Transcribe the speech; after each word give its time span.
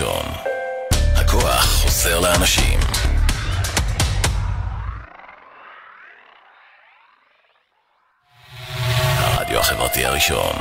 הראשון. 0.00 0.32
הכוח 1.16 1.64
חוסר 1.64 2.20
לאנשים. 2.20 2.80
הרדיו 9.16 9.58
החברתי 9.60 10.04
הראשון. 10.04 10.52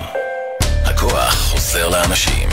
הכוח 0.85 1.33
חוסר 1.33 1.89
לאנשים. 1.89 2.49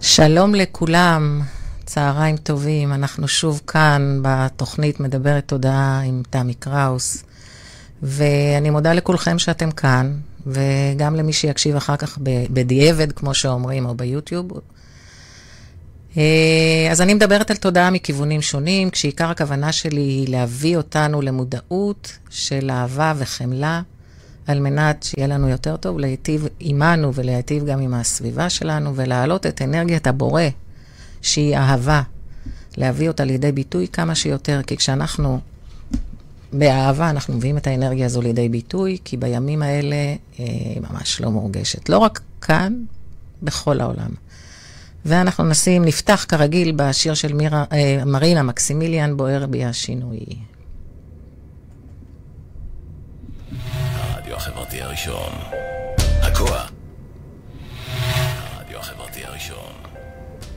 שלום 0.00 0.54
לכולם, 0.54 1.42
צהריים 1.84 2.36
טובים. 2.36 2.92
אנחנו 2.92 3.28
שוב 3.28 3.60
כאן 3.66 4.20
בתוכנית 4.22 5.00
מדברת 5.00 5.48
תודעה 5.48 6.00
עם 6.00 6.22
תמי 6.30 6.54
קראוס. 6.54 7.24
ואני 8.02 8.70
מודה 8.70 8.92
לכולכם 8.92 9.38
שאתם 9.38 9.70
כאן, 9.70 10.16
וגם 10.46 11.16
למי 11.16 11.32
שיקשיב 11.32 11.76
אחר 11.76 11.96
כך 11.96 12.18
בדיעבד, 12.50 13.12
כמו 13.12 13.34
שאומרים, 13.34 13.86
או 13.86 13.94
ביוטיוב. 13.94 14.52
אה, 16.16 16.88
אז 16.90 17.00
אני 17.00 17.14
מדברת 17.14 17.50
על 17.50 17.56
תודעה 17.56 17.90
מכיוונים 17.90 18.42
שונים, 18.42 18.90
כשעיקר 18.90 19.30
הכוונה 19.30 19.72
שלי 19.72 20.00
היא 20.00 20.28
להביא 20.28 20.76
אותנו 20.76 21.22
למודעות 21.22 22.18
של 22.30 22.70
אהבה 22.70 23.12
וחמלה, 23.16 23.82
על 24.46 24.60
מנת 24.60 25.02
שיהיה 25.02 25.26
לנו 25.26 25.48
יותר 25.48 25.76
טוב, 25.76 25.98
להיטיב 25.98 26.46
עימנו 26.58 27.14
ולהיטיב 27.14 27.66
גם 27.66 27.80
עם 27.80 27.94
הסביבה 27.94 28.50
שלנו, 28.50 28.96
ולהעלות 28.96 29.46
את 29.46 29.62
אנרגיית 29.62 30.06
הבורא, 30.06 30.42
שהיא 31.22 31.56
אהבה, 31.56 32.02
להביא 32.76 33.08
אותה 33.08 33.24
לידי 33.24 33.52
ביטוי 33.52 33.88
כמה 33.88 34.14
שיותר, 34.14 34.60
כי 34.66 34.76
כשאנחנו 34.76 35.40
באהבה 36.58 37.10
אנחנו 37.10 37.34
מביאים 37.34 37.56
את 37.56 37.66
האנרגיה 37.66 38.06
הזו 38.06 38.22
לידי 38.22 38.48
ביטוי, 38.48 38.98
כי 39.04 39.16
בימים 39.16 39.62
האלה 39.62 39.96
היא 40.38 40.76
אה, 40.76 40.90
ממש 40.90 41.20
לא 41.20 41.30
מורגשת. 41.30 41.88
לא 41.88 41.98
רק 41.98 42.20
כאן, 42.40 42.84
בכל 43.42 43.80
העולם. 43.80 44.10
ואנחנו 45.04 45.44
נשים, 45.44 45.84
נפתח 45.84 46.26
כרגיל 46.28 46.72
בשיר 46.76 47.14
של 47.14 47.32
מירה, 47.32 47.64
אה, 47.72 48.04
מרינה 48.06 48.42
מקסימיליאן, 48.42 49.16
בוער 49.16 49.46
בי 49.46 49.64
השינוי. 49.64 50.18
הרדיו 53.94 54.36
החברתי 54.36 54.82
הראשון. 54.82 55.32
הכוח. 56.22 56.72
הרדיו 58.02 58.78
החברתי 58.78 59.24
הראשון. 59.24 59.72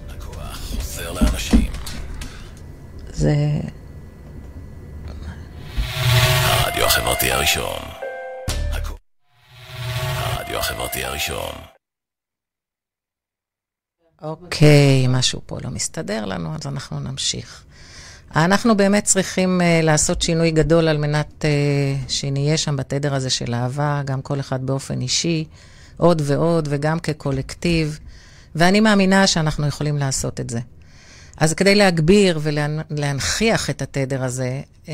הכוח 0.09 0.57
חוזר 0.75 1.11
לאנשים. 1.11 1.71
זה... 3.13 3.59
הרדיו 6.77 6.87
החברתי 6.87 7.31
הראשון. 7.31 7.79
הרדיו 9.97 10.59
החברתי 10.59 11.03
הראשון. 11.03 11.51
אוקיי, 14.21 15.07
משהו 15.07 15.41
פה 15.45 15.57
לא 15.63 15.69
מסתדר 15.69 16.25
לנו, 16.25 16.55
אז 16.55 16.67
אנחנו 16.67 16.99
נמשיך. 16.99 17.63
אנחנו 18.35 18.77
באמת 18.77 19.03
צריכים 19.03 19.61
uh, 19.61 19.85
לעשות 19.85 20.21
שינוי 20.21 20.51
גדול 20.51 20.87
על 20.87 20.97
מנת 20.97 21.45
uh, 21.45 22.11
שנהיה 22.11 22.57
שם 22.57 22.75
בתדר 22.75 23.13
הזה 23.13 23.29
של 23.29 23.53
אהבה, 23.53 24.01
גם 24.05 24.21
כל 24.21 24.39
אחד 24.39 24.65
באופן 24.65 25.01
אישי, 25.01 25.45
עוד 25.97 26.21
ועוד, 26.25 26.67
וגם 26.71 26.99
כקולקטיב, 26.99 27.99
ואני 28.55 28.79
מאמינה 28.79 29.27
שאנחנו 29.27 29.67
יכולים 29.67 29.97
לעשות 29.97 30.39
את 30.39 30.49
זה. 30.49 30.59
אז 31.37 31.53
כדי 31.53 31.75
להגביר 31.75 32.39
ולהנכיח 32.43 33.69
את 33.69 33.81
התדר 33.81 34.23
הזה, 34.23 34.61
uh, 34.85 34.89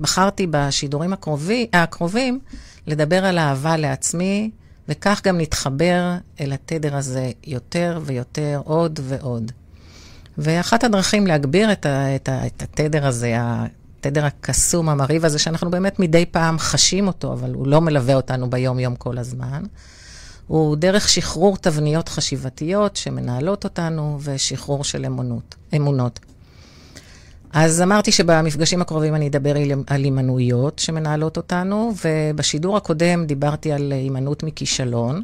בחרתי 0.00 0.46
בשידורים 0.50 1.12
הקרובי, 1.12 1.66
הקרובים 1.72 2.40
לדבר 2.86 3.24
על 3.24 3.38
אהבה 3.38 3.76
לעצמי, 3.76 4.50
וכך 4.88 5.20
גם 5.24 5.38
נתחבר 5.38 6.16
אל 6.40 6.52
התדר 6.52 6.96
הזה 6.96 7.30
יותר 7.44 8.00
ויותר, 8.04 8.60
עוד 8.64 9.00
ועוד. 9.02 9.52
ואחת 10.38 10.84
הדרכים 10.84 11.26
להגביר 11.26 11.72
את, 11.72 11.86
ה, 11.86 12.16
את, 12.16 12.28
ה, 12.28 12.46
את 12.46 12.62
התדר 12.62 13.06
הזה, 13.06 13.36
התדר 13.38 14.24
הקסום, 14.24 14.88
המרהיב 14.88 15.24
הזה, 15.24 15.38
שאנחנו 15.38 15.70
באמת 15.70 15.98
מדי 15.98 16.26
פעם 16.26 16.58
חשים 16.58 17.06
אותו, 17.06 17.32
אבל 17.32 17.54
הוא 17.54 17.66
לא 17.66 17.80
מלווה 17.80 18.14
אותנו 18.14 18.50
ביום-יום 18.50 18.96
כל 18.96 19.18
הזמן, 19.18 19.62
הוא 20.50 20.76
דרך 20.76 21.08
שחרור 21.08 21.56
תבניות 21.56 22.08
חשיבתיות 22.08 22.96
שמנהלות 22.96 23.64
אותנו 23.64 24.18
ושחרור 24.22 24.84
של 24.84 25.06
אמונות, 25.06 25.54
אמונות. 25.76 26.20
אז 27.52 27.82
אמרתי 27.82 28.12
שבמפגשים 28.12 28.82
הקרובים 28.82 29.14
אני 29.14 29.28
אדבר 29.28 29.56
על 29.86 30.04
הימנעויות 30.04 30.78
שמנהלות 30.78 31.36
אותנו, 31.36 31.92
ובשידור 32.04 32.76
הקודם 32.76 33.26
דיברתי 33.26 33.72
על 33.72 33.92
הימנעות 33.92 34.42
מכישלון. 34.42 35.22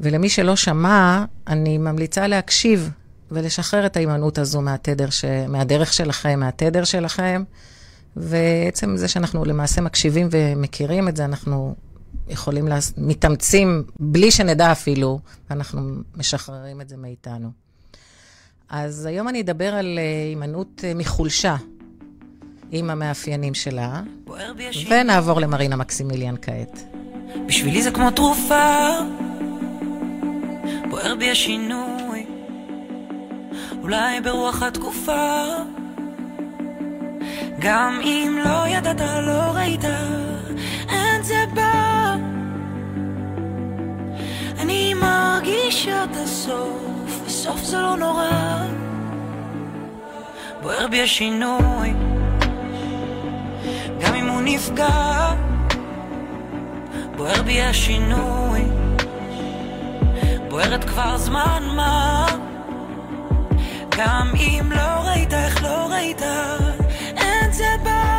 ולמי 0.00 0.28
שלא 0.28 0.56
שמע, 0.56 1.24
אני 1.46 1.78
ממליצה 1.78 2.26
להקשיב 2.26 2.90
ולשחרר 3.30 3.86
את 3.86 3.96
ההימנעות 3.96 4.38
הזו 4.38 4.60
מהתדר, 4.60 5.10
ש... 5.10 5.24
מהדרך 5.48 5.92
שלכם, 5.92 6.40
מהתדר 6.40 6.84
שלכם. 6.84 7.42
ועצם 8.16 8.96
זה 8.96 9.08
שאנחנו 9.08 9.44
למעשה 9.44 9.80
מקשיבים 9.80 10.28
ומכירים 10.30 11.08
את 11.08 11.16
זה, 11.16 11.24
אנחנו 11.24 11.74
יכולים, 12.28 12.68
לה... 12.68 12.78
מתאמצים 12.96 13.84
בלי 14.00 14.30
שנדע 14.30 14.72
אפילו, 14.72 15.18
ואנחנו 15.50 15.80
משחררים 16.16 16.80
את 16.80 16.88
זה 16.88 16.96
מאיתנו. 16.96 17.50
אז 18.68 19.06
היום 19.06 19.28
אני 19.28 19.40
אדבר 19.40 19.74
על 19.74 19.98
הימנעות 20.28 20.84
מחולשה 20.94 21.56
עם 22.70 22.90
המאפיינים 22.90 23.54
שלה, 23.54 24.02
ונעבור 24.90 25.40
למרינה 25.40 25.76
מקסימיליאן 25.76 26.34
כעת. 26.42 26.84
בשבילי 27.46 27.82
זה 27.82 27.90
כמו 27.90 28.10
תרופה, 28.10 28.88
בוער 30.90 31.14
בי 31.18 31.30
השינוי, 31.30 32.26
אולי 33.82 34.20
ברוח 34.20 34.62
התקופה, 34.62 35.44
גם 37.58 38.00
אם 38.04 38.38
לא 38.44 38.68
ידעת, 38.68 39.00
לא 39.00 39.42
ראית, 39.54 39.84
אין 41.18 41.26
זה 41.26 41.44
לא. 41.56 42.18
בוער 50.62 50.88
בי 50.88 51.02
השינוי, 51.02 51.92
גם 54.00 54.14
אם 54.14 54.28
הוא 54.28 54.40
נפגע, 54.44 55.34
בוער 57.16 57.42
בי 57.42 57.62
השינוי, 57.62 58.64
בוערת 60.48 60.84
כבר 60.84 61.18
זמן 61.18 61.62
מה, 61.76 62.26
גם 63.96 64.32
אם 64.36 64.72
לא 64.72 65.08
ראית, 65.08 65.34
איך 65.34 65.62
לא 65.62 65.86
ראית, 65.90 66.22
אין 67.16 67.52
זה 67.52 67.76
בא. 67.84 68.17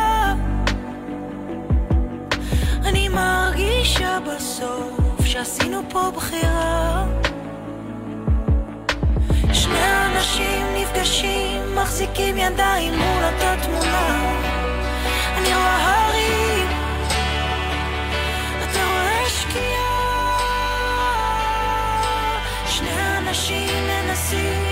בסוף 4.60 5.26
שעשינו 5.26 5.80
פה 5.88 6.10
בחירה. 6.16 7.04
שני 9.52 10.06
אנשים 10.06 10.66
נפגשים, 10.74 11.74
מחזיקים 11.74 12.36
ידיים 12.38 12.92
מול 12.94 13.24
אותה 13.24 13.54
תמונה. 13.62 14.32
אני 15.36 15.48
רואה 15.54 16.06
הרים, 16.06 16.68
אתה 18.62 18.84
רואה 18.84 19.28
שקיעה. 19.28 20.38
שני 22.66 23.18
אנשים 23.18 23.84
מנסים, 23.88 24.69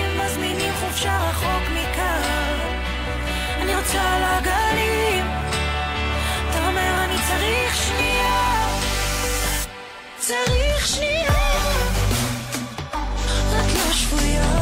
צריך 10.28 10.86
שנייה. 10.86 11.32
את 13.48 13.74
לא 13.74 13.92
שבויה. 13.92 14.58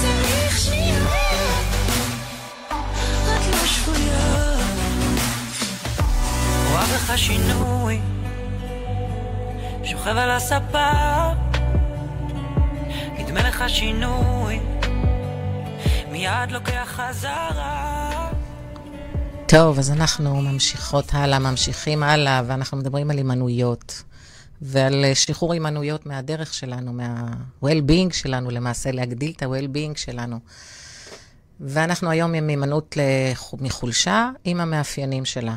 צריך 0.00 0.58
שנייה. 0.58 0.98
את 3.24 3.46
לא 3.52 3.66
שבויה. 3.66 4.56
רואה 6.70 6.84
בך 6.84 7.18
שינוי, 7.18 8.00
שוכב 9.84 10.16
על 10.16 10.30
הספה, 10.30 10.90
נדמה 13.18 13.42
לך 13.42 13.64
שינוי, 13.68 14.60
מיד 16.10 16.50
לוקח 16.50 16.84
חזרה. 16.86 17.97
טוב, 19.50 19.78
אז 19.78 19.90
אנחנו 19.90 20.40
ממשיכות 20.40 21.04
הלאה, 21.12 21.38
ממשיכים 21.38 22.02
הלאה, 22.02 22.42
ואנחנו 22.46 22.76
מדברים 22.76 23.10
על 23.10 23.16
הימנעויות. 23.16 24.02
ועל 24.62 25.04
אה, 25.04 25.14
שחרור 25.14 25.52
הימנעויות 25.52 26.06
מהדרך 26.06 26.54
שלנו, 26.54 26.92
מה-well-being 26.92 28.12
שלנו, 28.12 28.50
למעשה 28.50 28.92
להגדיל 28.92 29.32
את 29.36 29.42
ה-well-being 29.42 29.98
שלנו. 29.98 30.38
ואנחנו 31.60 32.10
היום 32.10 32.34
עם 32.34 32.48
הימנעות 32.48 32.96
מחולשה 33.52 34.30
עם 34.44 34.60
המאפיינים 34.60 35.24
שלה. 35.24 35.56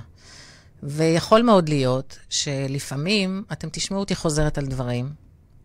ויכול 0.84 1.42
מאוד 1.42 1.70
להיות 1.70 2.20
שלפעמים 2.30 3.44
אתם 3.52 3.68
תשמעו 3.72 4.00
אותי 4.00 4.16
חוזרת 4.16 4.58
על 4.58 4.66
דברים. 4.66 5.10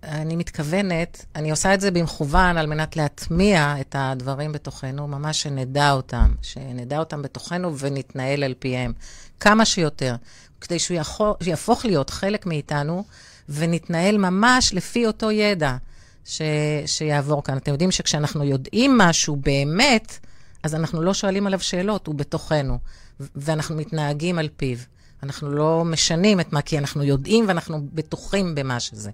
אני 0.04 0.36
מתכוונת, 0.36 1.24
אני 1.36 1.50
עושה 1.50 1.74
את 1.74 1.80
זה 1.80 1.90
במכוון 1.90 2.56
על 2.56 2.66
מנת 2.66 2.96
להטמיע 2.96 3.74
את 3.80 3.96
הדברים 3.98 4.52
בתוכנו, 4.52 5.08
ממש 5.08 5.42
שנדע 5.42 5.92
אותם, 5.92 6.34
שנדע 6.42 6.98
אותם 6.98 7.22
בתוכנו 7.22 7.78
ונתנהל 7.78 8.44
על 8.44 8.54
פיהם 8.58 8.92
כמה 9.40 9.64
שיותר, 9.64 10.14
כדי 10.60 10.78
שהוא 10.78 10.96
יכול, 10.96 11.32
יהפוך 11.40 11.84
להיות 11.84 12.10
חלק 12.10 12.46
מאיתנו 12.46 13.04
ונתנהל 13.48 14.18
ממש 14.18 14.74
לפי 14.74 15.06
אותו 15.06 15.30
ידע 15.30 15.76
ש, 16.24 16.42
שיעבור 16.86 17.44
כאן. 17.44 17.56
אתם 17.56 17.72
יודעים 17.72 17.90
שכשאנחנו 17.90 18.44
יודעים 18.44 18.98
משהו 18.98 19.36
באמת, 19.36 20.18
אז 20.62 20.74
אנחנו 20.74 21.02
לא 21.02 21.14
שואלים 21.14 21.46
עליו 21.46 21.60
שאלות, 21.60 22.06
הוא 22.06 22.14
בתוכנו, 22.14 22.78
ואנחנו 23.20 23.76
מתנהגים 23.76 24.38
על 24.38 24.48
פיו. 24.56 24.78
אנחנו 25.22 25.50
לא 25.50 25.84
משנים 25.84 26.40
את 26.40 26.52
מה, 26.52 26.62
כי 26.62 26.78
אנחנו 26.78 27.04
יודעים 27.04 27.44
ואנחנו 27.48 27.86
בטוחים 27.92 28.54
במה 28.54 28.80
שזה. 28.80 29.10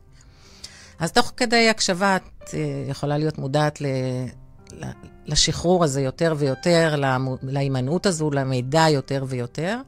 אז 1.02 1.12
תוך 1.12 1.32
כדי 1.36 1.68
הקשבה 1.68 2.16
את 2.16 2.54
אה, 2.54 2.84
יכולה 2.88 3.18
להיות 3.18 3.38
מודעת 3.38 3.80
ל... 3.80 3.86
לשחרור 5.26 5.84
הזה 5.84 6.00
יותר 6.00 6.34
ויותר, 6.38 6.94
להימנעות 7.42 8.06
הזו, 8.06 8.30
למידע 8.30 8.86
יותר 8.88 9.24
ויותר, 9.28 9.78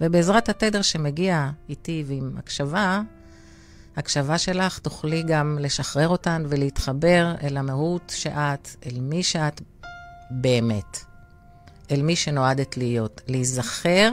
ובעזרת 0.00 0.48
התדר 0.48 0.82
שמגיע 0.82 1.50
איתי 1.68 2.04
ועם 2.06 2.34
הקשבה, 2.38 3.00
הקשבה 3.96 4.38
שלך 4.38 4.78
תוכלי 4.78 5.22
גם 5.22 5.58
לשחרר 5.60 6.08
אותן 6.08 6.44
ולהתחבר 6.48 7.34
אל 7.42 7.56
המהות 7.56 8.12
שאת, 8.16 8.68
אל 8.86 9.00
מי 9.00 9.22
שאת 9.22 9.60
באמת, 10.30 10.98
אל 11.90 12.02
מי 12.02 12.16
שנועדת 12.16 12.76
להיות, 12.76 13.20
להיזכר 13.28 14.10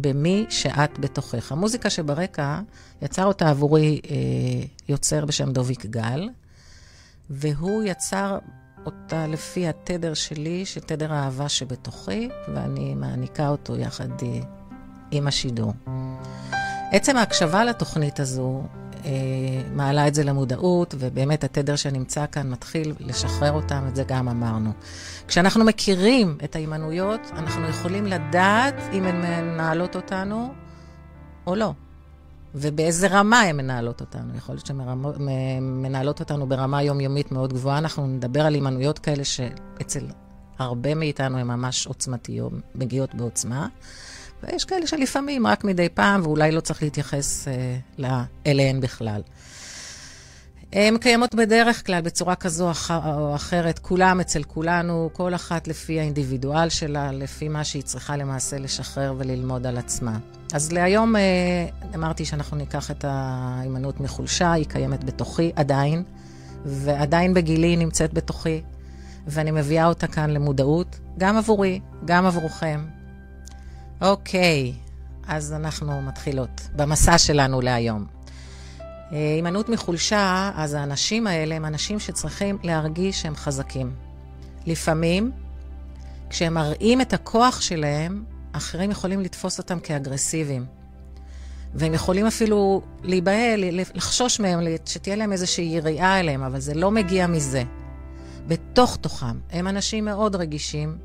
במי 0.00 0.46
שאת 0.48 0.98
בתוכך. 0.98 1.52
המוזיקה 1.52 1.90
שברקע, 1.90 2.60
יצר 3.02 3.24
אותה 3.24 3.50
עבורי 3.50 4.00
אה, 4.10 4.16
יוצר 4.88 5.24
בשם 5.24 5.52
דוביק 5.52 5.86
גל, 5.86 6.28
והוא 7.30 7.82
יצר 7.82 8.38
אותה 8.86 9.26
לפי 9.26 9.68
התדר 9.68 10.14
שלי, 10.14 10.66
של 10.66 10.80
תדר 10.80 11.12
האהבה 11.12 11.48
שבתוכי, 11.48 12.28
ואני 12.54 12.94
מעניקה 12.94 13.48
אותו 13.48 13.76
יחד 13.76 14.08
אה, 14.22 14.40
עם 15.10 15.26
השידור. 15.26 15.72
עצם 16.92 17.16
ההקשבה 17.16 17.64
לתוכנית 17.64 18.20
הזו 18.20 18.62
מעלה 19.72 20.08
את 20.08 20.14
זה 20.14 20.24
למודעות, 20.24 20.94
ובאמת 20.98 21.44
התדר 21.44 21.76
שנמצא 21.76 22.24
כאן 22.32 22.50
מתחיל 22.50 22.94
לשחרר 23.00 23.52
אותם, 23.52 23.84
את 23.88 23.96
זה 23.96 24.04
גם 24.04 24.28
אמרנו. 24.28 24.70
כשאנחנו 25.28 25.64
מכירים 25.64 26.38
את 26.44 26.56
ההימנויות, 26.56 27.20
אנחנו 27.32 27.68
יכולים 27.68 28.06
לדעת 28.06 28.74
אם 28.92 29.04
הן 29.04 29.16
מנהלות 29.20 29.96
אותנו 29.96 30.54
או 31.46 31.56
לא. 31.56 31.72
ובאיזה 32.54 33.06
רמה 33.06 33.40
הן 33.40 33.56
מנהלות 33.56 34.00
אותנו. 34.00 34.36
יכול 34.36 34.54
להיות 34.54 34.66
שהן 34.66 34.78
מנהלות 35.60 36.20
אותנו 36.20 36.46
ברמה 36.46 36.82
יומיומית 36.82 37.32
מאוד 37.32 37.52
גבוהה. 37.52 37.78
אנחנו 37.78 38.06
נדבר 38.06 38.46
על 38.46 38.54
הימנויות 38.54 38.98
כאלה 38.98 39.24
שאצל 39.24 40.06
הרבה 40.58 40.94
מאיתנו 40.94 41.38
הן 41.38 41.46
ממש 41.46 41.86
עוצמתיות, 41.86 42.52
מגיעות 42.74 43.14
בעוצמה. 43.14 43.68
ויש 44.42 44.64
כאלה 44.64 44.86
שלפעמים 44.86 45.46
רק 45.46 45.64
מדי 45.64 45.88
פעם, 45.88 46.22
ואולי 46.22 46.52
לא 46.52 46.60
צריך 46.60 46.82
להתייחס 46.82 47.48
אה, 47.48 48.24
אליהן 48.46 48.80
בכלל. 48.80 49.22
הן 50.72 50.98
קיימות 50.98 51.34
בדרך 51.34 51.86
כלל 51.86 52.00
בצורה 52.00 52.34
כזו 52.34 52.70
או 52.90 53.34
אחרת, 53.34 53.78
כולם 53.78 54.20
אצל 54.20 54.42
כולנו, 54.42 55.10
כל 55.12 55.34
אחת 55.34 55.68
לפי 55.68 56.00
האינדיבידואל 56.00 56.68
שלה, 56.68 57.12
לפי 57.12 57.48
מה 57.48 57.64
שהיא 57.64 57.82
צריכה 57.82 58.16
למעשה 58.16 58.58
לשחרר 58.58 59.14
וללמוד 59.18 59.66
על 59.66 59.78
עצמה. 59.78 60.18
אז 60.52 60.72
להיום 60.72 61.16
אה, 61.16 61.22
אמרתי 61.94 62.24
שאנחנו 62.24 62.56
ניקח 62.56 62.90
את 62.90 63.04
ההימנעות 63.08 64.00
מחולשה, 64.00 64.52
היא 64.52 64.66
קיימת 64.66 65.04
בתוכי 65.04 65.52
עדיין, 65.56 66.02
ועדיין 66.64 67.34
בגילי 67.34 67.66
היא 67.66 67.78
נמצאת 67.78 68.14
בתוכי, 68.14 68.62
ואני 69.26 69.50
מביאה 69.50 69.86
אותה 69.86 70.06
כאן 70.06 70.30
למודעות, 70.30 70.98
גם 71.18 71.36
עבורי, 71.36 71.80
גם 72.04 72.26
עבורכם. 72.26 72.99
אוקיי, 74.00 74.72
אז 75.26 75.52
אנחנו 75.52 76.02
מתחילות 76.02 76.68
במסע 76.76 77.18
שלנו 77.18 77.60
להיום. 77.60 78.06
אה, 78.80 79.34
הימנעות 79.34 79.68
מחולשה, 79.68 80.50
אז 80.54 80.74
האנשים 80.74 81.26
האלה 81.26 81.54
הם 81.54 81.64
אנשים 81.64 81.98
שצריכים 81.98 82.58
להרגיש 82.62 83.22
שהם 83.22 83.36
חזקים. 83.36 83.92
לפעמים, 84.66 85.30
כשהם 86.30 86.54
מראים 86.54 87.00
את 87.00 87.12
הכוח 87.12 87.60
שלהם, 87.60 88.24
אחרים 88.52 88.90
יכולים 88.90 89.20
לתפוס 89.20 89.58
אותם 89.58 89.80
כאגרסיביים. 89.80 90.66
והם 91.74 91.94
יכולים 91.94 92.26
אפילו 92.26 92.82
להיבהל, 93.02 93.64
לחשוש 93.94 94.40
מהם, 94.40 94.60
שתהיה 94.86 95.16
להם 95.16 95.32
איזושהי 95.32 95.64
יריעה 95.64 96.20
אליהם, 96.20 96.42
אבל 96.42 96.60
זה 96.60 96.74
לא 96.74 96.90
מגיע 96.90 97.26
מזה. 97.26 97.62
בתוך 98.46 98.96
תוכם, 98.96 99.38
הם 99.50 99.68
אנשים 99.68 100.04
מאוד 100.04 100.36
רגישים, 100.36 100.98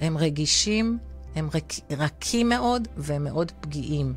הם 0.00 0.18
רגישים, 0.18 0.98
הם 1.36 1.48
רק, 1.54 1.72
רכים 1.98 2.48
מאוד 2.48 2.88
והם 2.96 3.24
מאוד 3.24 3.52
פגיעים. 3.60 4.14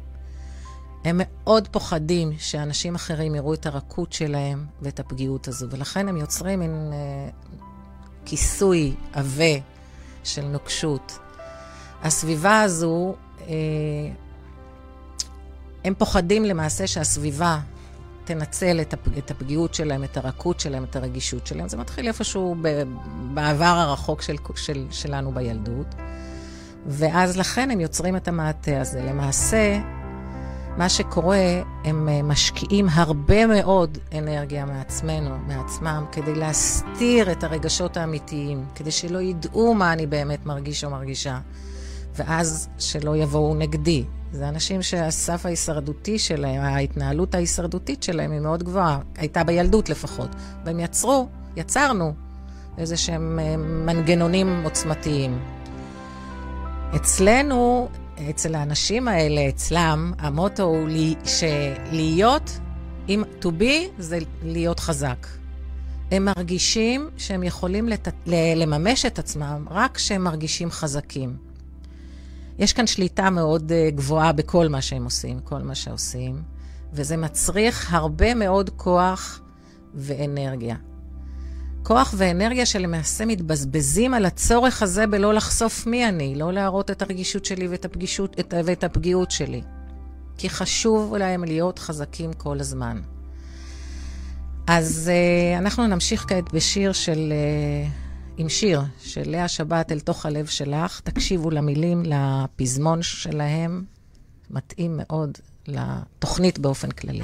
הם 1.05 1.21
מאוד 1.23 1.67
פוחדים 1.67 2.31
שאנשים 2.37 2.95
אחרים 2.95 3.35
יראו 3.35 3.53
את 3.53 3.65
הרכות 3.65 4.13
שלהם 4.13 4.65
ואת 4.81 4.99
הפגיעות 4.99 5.47
הזו, 5.47 5.67
ולכן 5.69 6.07
הם 6.07 6.17
יוצרים 6.17 6.59
מין 6.59 6.89
אה, 6.93 7.29
כיסוי 8.25 8.95
עבה 9.13 9.59
של 10.23 10.45
נוקשות. 10.45 11.19
הסביבה 12.03 12.61
הזו, 12.61 13.15
אה, 13.41 13.45
הם 15.83 15.93
פוחדים 15.97 16.45
למעשה 16.45 16.87
שהסביבה 16.87 17.59
תנצל 18.25 18.81
את, 18.81 18.93
הפ, 18.93 19.07
את 19.17 19.31
הפגיעות 19.31 19.73
שלהם, 19.73 20.03
את 20.03 20.17
הרכות 20.17 20.59
שלהם, 20.59 20.83
את 20.83 20.95
הרגישות 20.95 21.47
שלהם. 21.47 21.69
זה 21.69 21.77
מתחיל 21.77 22.07
איפשהו 22.07 22.55
ב, 22.61 22.83
בעבר 23.33 23.65
הרחוק 23.65 24.21
של, 24.21 24.35
של, 24.55 24.87
שלנו 24.91 25.31
בילדות. 25.31 25.95
ואז 26.85 27.37
לכן 27.37 27.71
הם 27.71 27.79
יוצרים 27.79 28.15
את 28.15 28.27
המעטה 28.27 28.81
הזה. 28.81 29.03
למעשה, 29.03 29.79
מה 30.77 30.89
שקורה, 30.89 31.61
הם 31.85 32.09
אה, 32.09 32.21
משקיעים 32.21 32.87
הרבה 32.91 33.47
מאוד 33.47 33.97
אנרגיה 34.17 34.65
מעצמנו, 34.65 35.37
מעצמם, 35.47 36.05
כדי 36.11 36.35
להסתיר 36.35 37.31
את 37.31 37.43
הרגשות 37.43 37.97
האמיתיים, 37.97 38.65
כדי 38.75 38.91
שלא 38.91 39.19
ידעו 39.19 39.73
מה 39.73 39.93
אני 39.93 40.07
באמת 40.07 40.45
מרגיש 40.45 40.83
או 40.83 40.89
מרגישה, 40.89 41.39
ואז 42.15 42.69
שלא 42.77 43.17
יבואו 43.17 43.55
נגדי. 43.55 44.03
זה 44.31 44.49
אנשים 44.49 44.81
שהסף 44.81 45.45
ההישרדותי 45.45 46.19
שלהם, 46.19 46.61
ההתנהלות 46.61 47.35
ההישרדותית 47.35 48.03
שלהם 48.03 48.31
היא 48.31 48.39
מאוד 48.39 48.63
גבוהה, 48.63 48.99
הייתה 49.17 49.43
בילדות 49.43 49.89
לפחות, 49.89 50.29
והם 50.65 50.79
יצרו, 50.79 51.27
יצרנו 51.55 52.13
איזה 52.77 52.97
שהם 52.97 53.39
אה, 53.39 53.57
מנגנונים 53.57 54.61
עוצמתיים. 54.63 55.39
אצלנו 56.95 57.89
אצל 58.29 58.55
האנשים 58.55 59.07
האלה, 59.07 59.49
אצלם, 59.49 60.13
המוטו 60.17 60.63
הוא 60.63 60.87
לי, 60.87 61.15
שלהיות, 61.25 62.59
אם 63.09 63.23
to 63.41 63.45
be 63.45 63.73
זה 63.97 64.19
להיות 64.43 64.79
חזק. 64.79 65.27
הם 66.11 66.25
מרגישים 66.25 67.09
שהם 67.17 67.43
יכולים 67.43 67.89
לת... 67.89 68.07
לממש 68.55 69.05
את 69.05 69.19
עצמם 69.19 69.65
רק 69.69 69.95
כשהם 69.95 70.23
מרגישים 70.23 70.71
חזקים. 70.71 71.37
יש 72.59 72.73
כאן 72.73 72.87
שליטה 72.87 73.29
מאוד 73.29 73.71
uh, 73.71 73.95
גבוהה 73.95 74.31
בכל 74.33 74.67
מה 74.67 74.81
שהם 74.81 75.03
עושים, 75.03 75.39
כל 75.39 75.61
מה 75.61 75.75
שעושים, 75.75 76.41
וזה 76.93 77.17
מצריך 77.17 77.93
הרבה 77.93 78.35
מאוד 78.35 78.69
כוח 78.75 79.41
ואנרגיה. 79.93 80.75
כוח 81.83 82.13
ואנרגיה 82.17 82.65
שלמעשה 82.65 83.25
מתבזבזים 83.25 84.13
על 84.13 84.25
הצורך 84.25 84.83
הזה 84.83 85.07
בלא 85.07 85.33
לחשוף 85.33 85.87
מי 85.87 86.07
אני, 86.07 86.35
לא 86.35 86.53
להראות 86.53 86.91
את 86.91 87.01
הרגישות 87.01 87.45
שלי 87.45 87.67
ואת, 87.67 87.85
הפגישות, 87.85 88.39
את, 88.39 88.53
ואת 88.65 88.83
הפגיעות 88.83 89.31
שלי. 89.31 89.61
כי 90.37 90.49
חשוב 90.49 91.15
להם 91.15 91.43
להיות 91.43 91.79
חזקים 91.79 92.33
כל 92.33 92.59
הזמן. 92.59 93.01
אז 94.67 95.11
uh, 95.11 95.57
אנחנו 95.57 95.87
נמשיך 95.87 96.25
כעת 96.27 96.53
בשיר 96.53 96.93
של... 96.93 97.33
Uh, 97.33 98.09
עם 98.39 98.49
שיר 98.49 98.81
של 98.99 99.29
לאה 99.29 99.47
שבת 99.47 99.91
אל 99.91 99.99
תוך 99.99 100.25
הלב 100.25 100.45
שלך. 100.45 100.99
תקשיבו 100.99 101.49
למילים, 101.49 102.03
לפזמון 102.05 103.01
שלהם. 103.01 103.83
מתאים 104.49 104.93
מאוד 104.97 105.37
לתוכנית 105.67 106.59
באופן 106.59 106.91
כללי. 106.91 107.23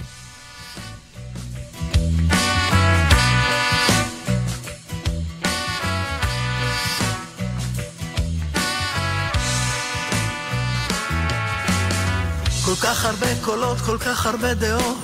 כל 12.66 12.76
כך 12.76 13.06
הרבה 13.06 13.28
קולות, 13.42 13.82
כל 13.82 13.98
כך 13.98 14.26
הרבה 14.26 14.54
דעות, 14.54 14.98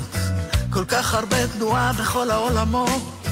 כל 0.70 0.86
כך 0.86 1.14
הרבה 1.14 1.38
תנועה 1.48 1.94
בכל 1.94 2.32
העולמות. 2.32 3.28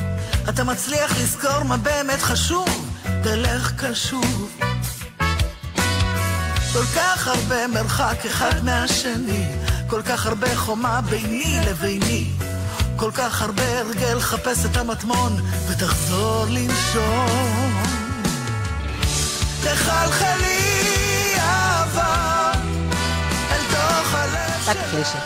אתה 0.49 0.63
מצליח 0.63 1.11
לזכור 1.21 1.63
מה 1.63 1.77
באמת 1.77 2.21
חשוב, 2.21 2.67
תלך 3.23 3.71
קשוב. 3.77 4.51
כל 6.73 6.85
כך 6.95 7.27
הרבה 7.27 7.67
מרחק 7.67 8.25
אחד 8.25 8.63
מהשני, 8.63 9.45
כל 9.87 10.01
כך 10.01 10.25
הרבה 10.25 10.55
חומה 10.55 11.01
ביני 11.01 11.59
לביני. 11.67 12.31
כל 12.95 13.11
כך 13.13 13.41
הרבה 13.41 13.79
הרגל, 13.79 14.19
חפש 14.19 14.65
את 14.65 14.77
המטמון 14.77 15.41
ותחזור 15.67 16.45
לנשום. 16.49 17.83
תחלחלי 19.63 20.48
רק 24.69 24.77
קלישה. 24.91 25.19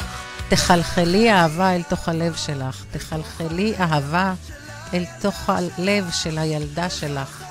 תחלחלי 0.49 1.31
אהבה 1.31 1.75
אל 1.75 1.83
תוך 1.83 2.09
הלב 2.09 2.35
שלך. 2.35 2.83
תחלחלי 2.91 3.73
אהבה 3.79 4.33
אל 4.93 5.05
תוך 5.21 5.49
הלב 5.49 6.11
של 6.11 6.37
הילדה 6.37 6.89
שלך. 6.89 7.43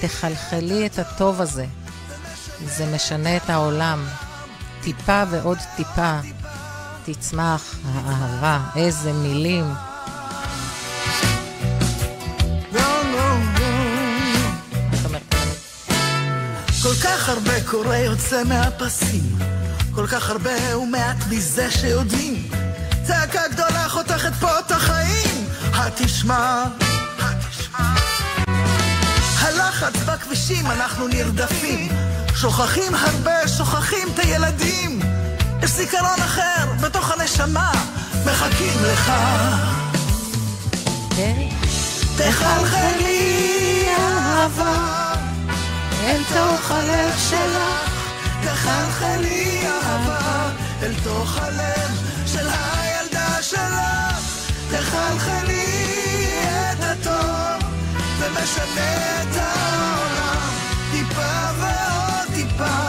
תחלחלי 0.00 0.86
את 0.86 0.98
הטוב 0.98 1.40
הזה. 1.40 1.66
זה 2.64 2.86
משנה 2.94 3.36
את 3.36 3.50
העולם. 3.50 4.06
טיפה 4.80 5.22
ועוד 5.30 5.58
טיפה 5.76 6.18
תצמח 7.04 7.74
האהבה. 7.84 8.60
איזה 8.76 9.12
מילים. 9.12 9.74
כל 16.82 16.94
כך 17.04 17.28
הרבה 17.28 17.64
קורה 17.64 17.98
יוצא 17.98 18.44
מהפסים, 18.44 19.22
כל 19.98 20.06
כך 20.06 20.30
הרבה 20.30 20.76
ומעט 20.78 21.16
מזה 21.30 21.70
שיודעים. 21.70 22.50
צעקה 23.06 23.40
גדולה 23.48 23.88
חותכת 23.88 24.32
פה 24.40 24.58
את 24.58 24.70
החיים, 24.70 25.48
התשמע, 25.72 26.64
התשמע. 27.18 27.94
הלחץ 29.38 29.96
בכבישים, 30.06 30.66
אנחנו 30.66 31.08
נרדפים, 31.08 31.88
שוכחים 32.34 32.94
הרבה, 32.94 33.48
שוכחים 33.48 34.08
את 34.14 34.18
הילדים. 34.18 35.00
יש 35.62 35.70
זיכרון 35.70 36.22
אחר 36.24 36.72
בתוך 36.80 37.10
הנשמה, 37.10 37.72
מחכים 38.26 38.84
לך. 38.92 39.12
כן? 41.16 41.48
תחלחלי 42.16 43.86
אהבה 43.98 45.14
אל 46.04 46.22
תוך 46.34 46.70
הלב 46.70 47.14
שלך, 47.30 47.97
תחלחלי 48.68 49.66
אהבה 49.66 50.50
אל 50.82 50.94
תוך 51.04 51.38
הלב 51.38 51.90
של 52.26 52.48
הילדה 52.48 53.42
שלך, 53.42 54.50
תחלחלי 54.70 56.28
את 56.72 56.80
הטוב 56.80 57.70
ומשנה 58.18 59.22
את 59.22 59.36
העולם, 59.36 60.50
טיפה 60.92 61.50
ועוד 61.58 62.34
טיפה 62.34 62.87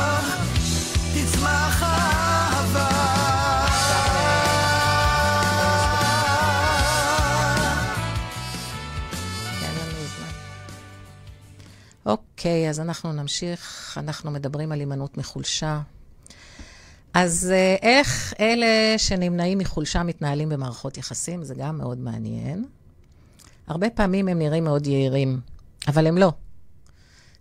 אוקיי, 12.40 12.70
אז 12.70 12.80
אנחנו 12.80 13.14
נמשיך. 13.14 13.94
אנחנו 13.98 14.32
מדברים 14.32 14.72
על 14.72 14.80
הימנעות 14.80 15.18
מחולשה. 15.18 15.82
אז 17.14 17.52
אה, 17.52 17.76
איך 17.82 18.34
אלה 18.40 18.98
שנמנעים 18.98 19.58
מחולשה 19.58 20.04
מתנהלים 20.04 20.50
במערכות 20.50 20.98
יחסים? 20.98 21.44
זה 21.44 21.56
גם 21.56 21.78
מאוד 21.78 21.98
מעניין. 21.98 22.66
הרבה 23.68 23.90
פעמים 23.90 24.28
הם 24.28 24.40
נראים 24.40 24.64
מאוד 24.64 24.88
יהירים, 24.88 25.42
אבל 25.88 26.08
הם 26.08 26.18
לא. 26.18 26.32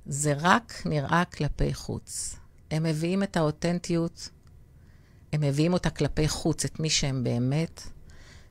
זה 0.06 0.34
רק 0.40 0.82
נראה 0.84 1.22
כלפי 1.24 1.74
חוץ. 1.74 2.36
הם 2.70 2.82
מביאים 2.82 3.22
את 3.22 3.36
האותנטיות, 3.36 4.28
הם 5.32 5.40
מביאים 5.40 5.72
אותה 5.72 5.90
כלפי 5.90 6.28
חוץ, 6.28 6.64
את 6.64 6.80
מי 6.80 6.90
שהם 6.90 7.24
באמת, 7.24 7.82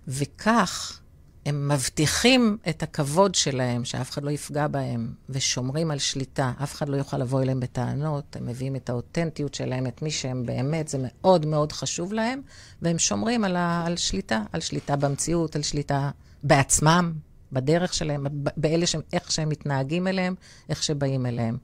וכך 0.07 0.99
הם 1.47 1.67
מבטיחים 1.67 2.57
את 2.69 2.83
הכבוד 2.83 3.35
שלהם, 3.35 3.85
שאף 3.85 4.09
אחד 4.09 4.23
לא 4.23 4.31
יפגע 4.31 4.67
בהם, 4.67 5.13
ושומרים 5.29 5.91
על 5.91 5.99
שליטה. 5.99 6.51
אף 6.63 6.75
אחד 6.75 6.89
לא 6.89 6.97
יוכל 6.97 7.17
לבוא 7.17 7.41
אליהם 7.41 7.59
בטענות, 7.59 8.35
הם 8.35 8.45
מביאים 8.45 8.75
את 8.75 8.89
האותנטיות 8.89 9.53
שלהם, 9.53 9.87
את 9.87 10.01
מי 10.01 10.11
שהם 10.11 10.45
באמת, 10.45 10.87
זה 10.87 10.97
מאוד 11.01 11.45
מאוד 11.45 11.71
חשוב 11.71 12.13
להם, 12.13 12.41
והם 12.81 12.99
שומרים 12.99 13.43
על, 13.43 13.55
ה, 13.55 13.83
על 13.85 13.97
שליטה, 13.97 14.43
על 14.53 14.61
שליטה 14.61 14.95
במציאות, 14.95 15.55
על 15.55 15.61
שליטה 15.61 16.11
בעצמם, 16.43 17.13
בדרך 17.51 17.93
שלהם, 17.93 18.25
באלה 18.57 18.87
שהם, 18.87 19.01
איך 19.13 19.31
שהם 19.31 19.49
מתנהגים 19.49 20.07
אליהם, 20.07 20.35
איך 20.69 20.83
שבאים 20.83 21.25
אליהם. 21.25 21.57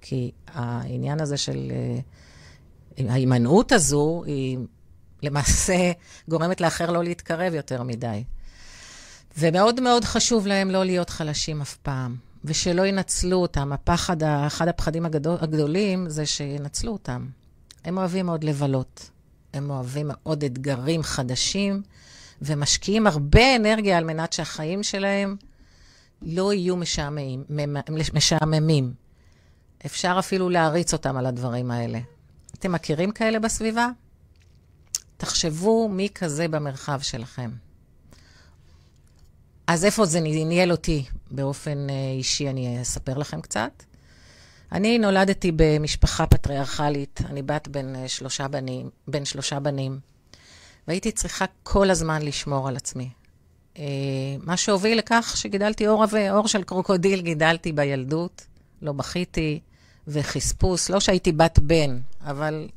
כי 0.00 0.30
העניין 0.46 1.20
הזה 1.20 1.36
של... 1.36 1.70
אה, 1.70 2.00
ההימנעות 3.08 3.72
הזו, 3.72 4.22
היא 4.26 4.58
למעשה 5.22 5.92
גורמת 6.28 6.60
לאחר 6.60 6.90
לא 6.90 7.04
להתקרב 7.04 7.54
יותר 7.54 7.82
מדי. 7.82 8.24
ומאוד 9.38 9.80
מאוד 9.80 10.04
חשוב 10.04 10.46
להם 10.46 10.70
לא 10.70 10.84
להיות 10.84 11.10
חלשים 11.10 11.60
אף 11.60 11.76
פעם, 11.76 12.16
ושלא 12.44 12.86
ינצלו 12.86 13.36
אותם. 13.36 13.72
הפחד, 13.72 14.22
אחד 14.22 14.68
הפחדים 14.68 15.06
הגדול, 15.06 15.36
הגדולים 15.40 16.08
זה 16.08 16.26
שינצלו 16.26 16.92
אותם. 16.92 17.26
הם 17.84 17.98
אוהבים 17.98 18.26
מאוד 18.26 18.44
לבלות. 18.44 19.10
הם 19.54 19.70
אוהבים 19.70 20.06
מאוד 20.10 20.44
אתגרים 20.44 21.02
חדשים, 21.02 21.82
ומשקיעים 22.42 23.06
הרבה 23.06 23.56
אנרגיה 23.56 23.98
על 23.98 24.04
מנת 24.04 24.32
שהחיים 24.32 24.82
שלהם 24.82 25.36
לא 26.22 26.52
יהיו 26.52 26.76
משעממים. 26.76 27.44
משעממים. 28.14 28.92
אפשר 29.86 30.16
אפילו 30.18 30.50
להריץ 30.50 30.92
אותם 30.92 31.16
על 31.16 31.26
הדברים 31.26 31.70
האלה. 31.70 31.98
אתם 32.58 32.72
מכירים 32.72 33.12
כאלה 33.12 33.38
בסביבה? 33.38 33.88
תחשבו 35.16 35.88
מי 35.88 36.08
כזה 36.14 36.48
במרחב 36.48 37.00
שלכם. 37.00 37.50
אז 39.72 39.84
איפה 39.84 40.04
זה 40.04 40.20
ניהל 40.20 40.70
אותי 40.70 41.04
באופן 41.30 41.90
אה, 41.90 41.94
אישי, 42.16 42.48
אני 42.48 42.82
אספר 42.82 43.18
לכם 43.18 43.40
קצת. 43.40 43.82
אני 44.72 44.98
נולדתי 44.98 45.52
במשפחה 45.56 46.26
פטריארכלית, 46.26 47.20
אני 47.30 47.42
בת 47.42 47.68
בין 47.68 47.96
אה, 47.96 48.08
שלושה 48.08 48.48
בנים, 48.48 48.90
בין 49.08 49.24
שלושה 49.24 49.60
בנים, 49.60 49.98
והייתי 50.88 51.12
צריכה 51.12 51.44
כל 51.62 51.90
הזמן 51.90 52.22
לשמור 52.22 52.68
על 52.68 52.76
עצמי. 52.76 53.10
אה, 53.78 53.84
מה 54.42 54.56
שהוביל 54.56 54.98
לכך 54.98 55.34
שגידלתי 55.36 55.88
אור 55.88 56.02
עבה, 56.02 56.30
אור 56.30 56.48
של 56.48 56.62
קרוקודיל 56.62 57.20
גידלתי 57.20 57.72
בילדות, 57.72 58.46
לא 58.82 58.92
בכיתי, 58.92 59.60
וחספוס, 60.08 60.90
לא 60.90 61.00
שהייתי 61.00 61.32
בת 61.32 61.58
בן, 61.58 62.00
אבל 62.20 62.68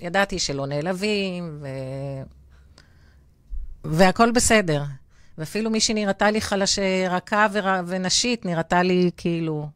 ידעתי 0.00 0.38
שלא 0.38 0.66
נעלבים, 0.66 1.58
ו... 1.60 1.68
והכל 3.84 4.30
בסדר. 4.30 4.82
ואפילו 5.38 5.70
מי 5.70 5.80
שנראתה 5.80 6.30
לי 6.30 6.40
חלש, 6.40 6.78
רכה 7.10 7.46
ור... 7.52 7.66
ונשית, 7.86 8.44
נראתה 8.46 8.82
לי 8.82 9.10
כאילו, 9.16 9.68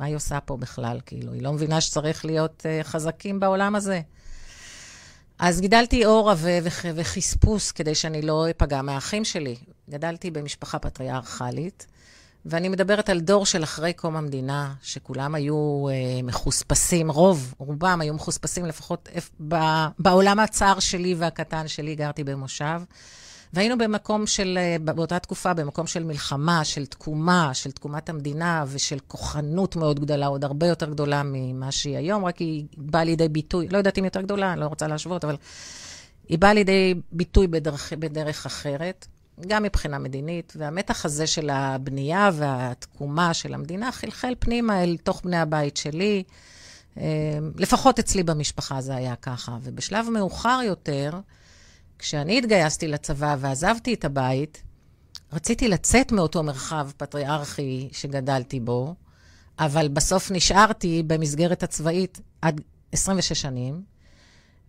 מה 0.00 0.06
היא 0.06 0.16
עושה 0.16 0.40
פה 0.40 0.56
בכלל? 0.56 1.00
כאילו, 1.06 1.32
היא 1.32 1.42
לא 1.42 1.52
מבינה 1.52 1.80
שצריך 1.80 2.24
להיות 2.24 2.66
uh, 2.66 2.84
חזקים 2.84 3.40
בעולם 3.40 3.76
הזה. 3.76 4.00
אז 5.38 5.60
גידלתי 5.60 6.04
אור 6.04 6.32
וח... 6.36 6.84
וחספוס 6.94 7.72
כדי 7.72 7.94
שאני 7.94 8.22
לא 8.22 8.50
אפגע 8.50 8.82
מהאחים 8.82 9.24
שלי. 9.24 9.56
גדלתי 9.90 10.30
במשפחה 10.30 10.78
פטריארכלית, 10.78 11.86
ואני 12.44 12.68
מדברת 12.68 13.08
על 13.08 13.20
דור 13.20 13.46
של 13.46 13.64
אחרי 13.64 13.92
קום 13.92 14.16
המדינה, 14.16 14.74
שכולם 14.82 15.34
היו 15.34 15.86
uh, 15.88 16.22
מחוספסים, 16.22 17.10
רוב, 17.10 17.54
רובם 17.58 18.00
היו 18.00 18.14
מחוספסים, 18.14 18.66
לפחות 18.66 19.08
ב... 19.48 19.54
בעולם 19.98 20.40
הצר 20.40 20.78
שלי 20.78 21.14
והקטן 21.14 21.68
שלי, 21.68 21.94
גרתי 21.94 22.24
במושב. 22.24 22.82
והיינו 23.52 23.78
במקום 23.78 24.26
של, 24.26 24.58
באותה 24.80 25.18
תקופה, 25.18 25.54
במקום 25.54 25.86
של 25.86 26.04
מלחמה, 26.04 26.64
של 26.64 26.86
תקומה, 26.86 27.54
של 27.54 27.70
תקומת 27.70 28.08
המדינה 28.08 28.64
ושל 28.68 28.98
כוחנות 29.08 29.76
מאוד 29.76 30.00
גדולה, 30.00 30.26
עוד 30.26 30.44
הרבה 30.44 30.66
יותר 30.66 30.90
גדולה 30.90 31.22
ממה 31.24 31.72
שהיא 31.72 31.96
היום, 31.96 32.24
רק 32.24 32.38
היא 32.38 32.64
באה 32.76 33.04
לידי 33.04 33.28
ביטוי, 33.28 33.68
לא 33.68 33.78
יודעת 33.78 33.98
אם 33.98 34.04
יותר 34.04 34.20
גדולה, 34.20 34.52
אני 34.52 34.60
לא 34.60 34.66
רוצה 34.66 34.86
להשוות, 34.86 35.24
אבל 35.24 35.36
היא 36.28 36.38
באה 36.38 36.54
לידי 36.54 36.94
ביטוי 37.12 37.46
בדרך, 37.46 37.92
בדרך 37.92 38.46
אחרת, 38.46 39.06
גם 39.46 39.62
מבחינה 39.62 39.98
מדינית, 39.98 40.52
והמתח 40.56 41.04
הזה 41.04 41.26
של 41.26 41.50
הבנייה 41.50 42.30
והתקומה 42.34 43.34
של 43.34 43.54
המדינה 43.54 43.92
חלחל 43.92 44.34
פנימה 44.38 44.82
אל 44.82 44.96
תוך 45.02 45.20
בני 45.24 45.38
הבית 45.38 45.76
שלי. 45.76 46.22
לפחות 47.56 47.98
אצלי 47.98 48.22
במשפחה 48.22 48.80
זה 48.80 48.94
היה 48.94 49.16
ככה. 49.16 49.56
ובשלב 49.62 50.08
מאוחר 50.10 50.60
יותר, 50.64 51.10
כשאני 52.00 52.38
התגייסתי 52.38 52.88
לצבא 52.88 53.36
ועזבתי 53.38 53.94
את 53.94 54.04
הבית, 54.04 54.62
רציתי 55.32 55.68
לצאת 55.68 56.12
מאותו 56.12 56.42
מרחב 56.42 56.90
פטריארכי 56.96 57.88
שגדלתי 57.92 58.60
בו, 58.60 58.94
אבל 59.58 59.88
בסוף 59.88 60.30
נשארתי 60.30 61.02
במסגרת 61.06 61.62
הצבאית 61.62 62.20
עד 62.42 62.60
26 62.92 63.32
שנים, 63.40 63.82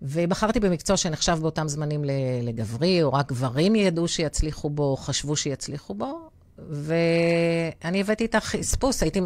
ובחרתי 0.01 0.59
במקצוע 0.59 0.97
שנחשב 0.97 1.37
באותם 1.41 1.67
זמנים 1.67 2.03
לגברי, 2.43 3.03
או 3.03 3.13
רק 3.13 3.29
גברים 3.29 3.75
ידעו 3.75 4.07
שיצליחו 4.07 4.69
בו, 4.69 4.97
חשבו 4.97 5.35
שיצליחו 5.35 5.93
בו, 5.93 6.29
ואני 6.69 8.01
הבאתי 8.01 8.25
את 8.25 8.35
החספוס, 8.35 9.03
הייתי... 9.03 9.21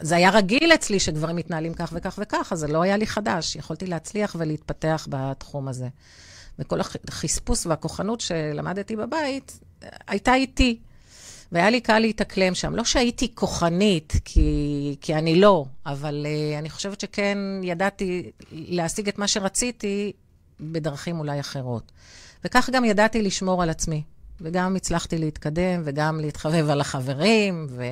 זה 0.00 0.16
היה 0.16 0.30
רגיל 0.30 0.72
אצלי 0.74 1.00
שדברים 1.00 1.36
מתנהלים 1.36 1.74
כך 1.74 1.92
וכך 1.96 2.18
וכך, 2.22 2.48
אז 2.52 2.58
זה 2.58 2.68
לא 2.68 2.82
היה 2.82 2.96
לי 2.96 3.06
חדש. 3.06 3.56
יכולתי 3.56 3.86
להצליח 3.86 4.36
ולהתפתח 4.38 5.06
בתחום 5.10 5.68
הזה. 5.68 5.88
וכל 6.58 6.80
החספוס 6.80 7.66
והכוחנות 7.66 8.20
שלמדתי 8.20 8.96
בבית, 8.96 9.60
הייתה 10.08 10.34
איתי. 10.34 10.78
והיה 11.52 11.70
לי 11.70 11.80
קל 11.80 11.98
להתאקלם 11.98 12.54
שם. 12.54 12.74
לא 12.74 12.84
שהייתי 12.84 13.34
כוחנית, 13.34 14.12
כי, 14.24 14.96
כי 15.00 15.14
אני 15.14 15.40
לא, 15.40 15.64
אבל 15.86 16.26
uh, 16.26 16.58
אני 16.58 16.70
חושבת 16.70 17.00
שכן 17.00 17.38
ידעתי 17.62 18.30
להשיג 18.52 19.08
את 19.08 19.18
מה 19.18 19.28
שרציתי 19.28 20.12
בדרכים 20.60 21.18
אולי 21.18 21.40
אחרות. 21.40 21.92
וכך 22.44 22.70
גם 22.72 22.84
ידעתי 22.84 23.22
לשמור 23.22 23.62
על 23.62 23.70
עצמי, 23.70 24.02
וגם 24.40 24.76
הצלחתי 24.76 25.18
להתקדם, 25.18 25.82
וגם 25.84 26.20
להתחבב 26.20 26.70
על 26.70 26.80
החברים, 26.80 27.66
ו... 27.70 27.84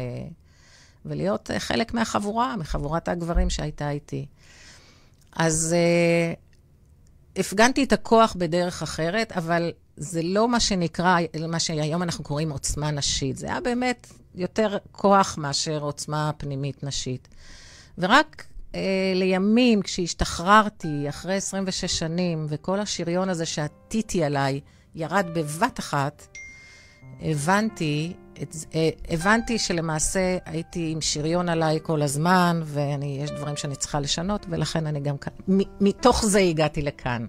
ולהיות 1.04 1.50
uh, 1.50 1.59
חלק 1.59 1.95
מהחבורה, 1.95 2.57
מחבורת 2.57 3.09
הגברים 3.09 3.50
שהייתה 3.50 3.90
איתי. 3.90 4.26
אז 5.33 5.75
uh, 5.75 6.51
הפגנתי 7.36 7.84
את 7.84 7.92
הכוח 7.92 8.36
בדרך 8.38 8.82
אחרת, 8.82 9.32
אבל 9.32 9.72
זה 9.96 10.22
לא 10.22 10.48
מה 10.48 10.60
שנקרא, 10.60 11.18
מה 11.48 11.58
שהיום 11.58 12.02
אנחנו 12.02 12.24
קוראים 12.24 12.50
עוצמה 12.50 12.90
נשית. 12.90 13.36
זה 13.36 13.46
היה 13.46 13.60
באמת 13.60 14.06
יותר 14.34 14.76
כוח 14.92 15.38
מאשר 15.38 15.80
עוצמה 15.82 16.30
פנימית 16.36 16.84
נשית. 16.84 17.28
ורק 17.98 18.44
אה, 18.74 19.12
לימים, 19.14 19.82
כשהשתחררתי, 19.82 21.08
אחרי 21.08 21.34
26 21.34 21.98
שנים, 21.98 22.46
וכל 22.48 22.80
השריון 22.80 23.28
הזה 23.28 23.46
שעטיתי 23.46 24.24
עליי 24.24 24.60
ירד 24.94 25.26
בבת 25.34 25.78
אחת, 25.78 26.26
הבנתי, 27.22 28.12
את, 28.42 28.56
אה, 28.74 28.90
הבנתי 29.08 29.58
שלמעשה 29.58 30.38
הייתי 30.44 30.90
עם 30.92 31.00
שריון 31.00 31.48
עליי 31.48 31.78
כל 31.82 32.02
הזמן, 32.02 32.62
ויש 32.64 33.30
דברים 33.30 33.56
שאני 33.56 33.76
צריכה 33.76 34.00
לשנות, 34.00 34.46
ולכן 34.48 34.86
אני 34.86 35.00
גם 35.00 35.18
כאן, 35.18 35.32
מתוך 35.80 36.24
זה 36.24 36.38
הגעתי 36.38 36.82
לכאן. 36.82 37.26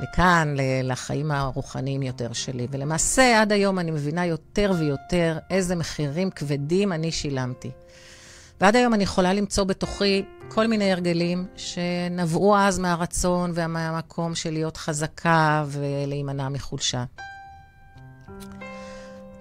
לכאן, 0.00 0.54
לחיים 0.82 1.30
הרוחניים 1.30 2.02
יותר 2.02 2.32
שלי. 2.32 2.66
ולמעשה, 2.70 3.40
עד 3.40 3.52
היום 3.52 3.78
אני 3.78 3.90
מבינה 3.90 4.26
יותר 4.26 4.72
ויותר 4.78 5.38
איזה 5.50 5.76
מחירים 5.76 6.30
כבדים 6.30 6.92
אני 6.92 7.12
שילמתי. 7.12 7.70
ועד 8.60 8.76
היום 8.76 8.94
אני 8.94 9.04
יכולה 9.04 9.32
למצוא 9.32 9.64
בתוכי 9.64 10.24
כל 10.48 10.66
מיני 10.66 10.92
הרגלים 10.92 11.46
שנבעו 11.56 12.56
אז 12.56 12.78
מהרצון 12.78 13.52
ומהמקום 13.54 14.34
של 14.34 14.50
להיות 14.50 14.76
חזקה 14.76 15.64
ולהימנע 15.68 16.48
מחולשה. 16.48 17.04